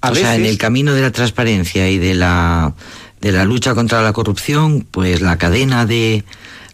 [0.03, 0.26] a o veces...
[0.26, 2.74] sea, en el camino de la transparencia y de la
[3.21, 6.25] de la lucha contra la corrupción, pues la cadena de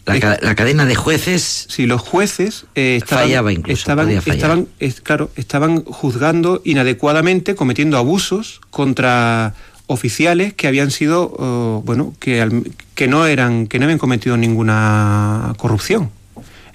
[0.05, 4.69] la, ca- la cadena de jueces si los jueces eh, estaban, Fallaba incluso, estaban, estaban,
[4.79, 9.55] es- claro, estaban juzgando inadecuadamente, cometiendo abusos contra
[9.89, 14.37] oficiales que habían sido, oh, bueno, que, al- que no eran, que no habían cometido
[14.37, 16.11] ninguna corrupción.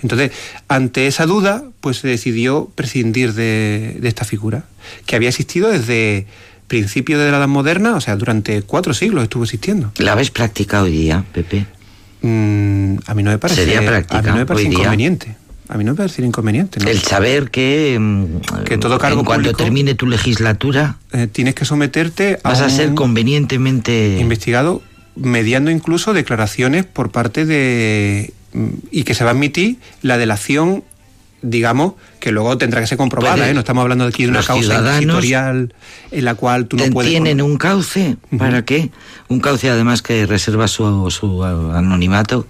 [0.02, 0.32] Entonces,
[0.68, 4.66] ante esa duda, pues se decidió prescindir de, de esta figura,
[5.06, 6.26] que había existido desde
[6.72, 9.92] principios de la Edad Moderna, o sea, durante cuatro siglos estuvo existiendo.
[9.98, 11.66] la ves práctica hoy día, Pepe.
[12.22, 14.78] Mm, a mí no me parece, Sería práctica a mí no me parece día.
[14.80, 15.36] inconveniente.
[15.68, 16.80] A mí no me parece inconveniente.
[16.80, 16.90] ¿no?
[16.90, 21.66] El saber que, mm, Que todo cargo en público- termine tu legislatura Eh, tienes que
[21.66, 24.82] someterte a vas a ser convenientemente investigado
[25.16, 30.84] mediando incluso declaraciones por parte de mm, y que se va a admitir la delación
[31.42, 33.54] digamos que luego tendrá que ser comprobada Puede- ¿eh?
[33.54, 35.74] no estamos hablando aquí de una causa inquisitorial
[36.12, 38.92] en la cual tú no puedes tienen un cauce para qué
[39.28, 42.46] un cauce además que reserva su, su anonimato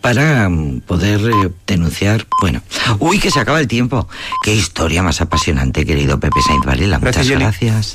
[0.00, 2.26] para mm, poder eh, denunciar.
[2.40, 2.62] Bueno
[3.00, 4.08] uy que se acaba el tiempo.
[4.44, 6.64] Qué historia más apasionante querido Pepe Sainz.
[6.64, 7.86] Varela muchas gracias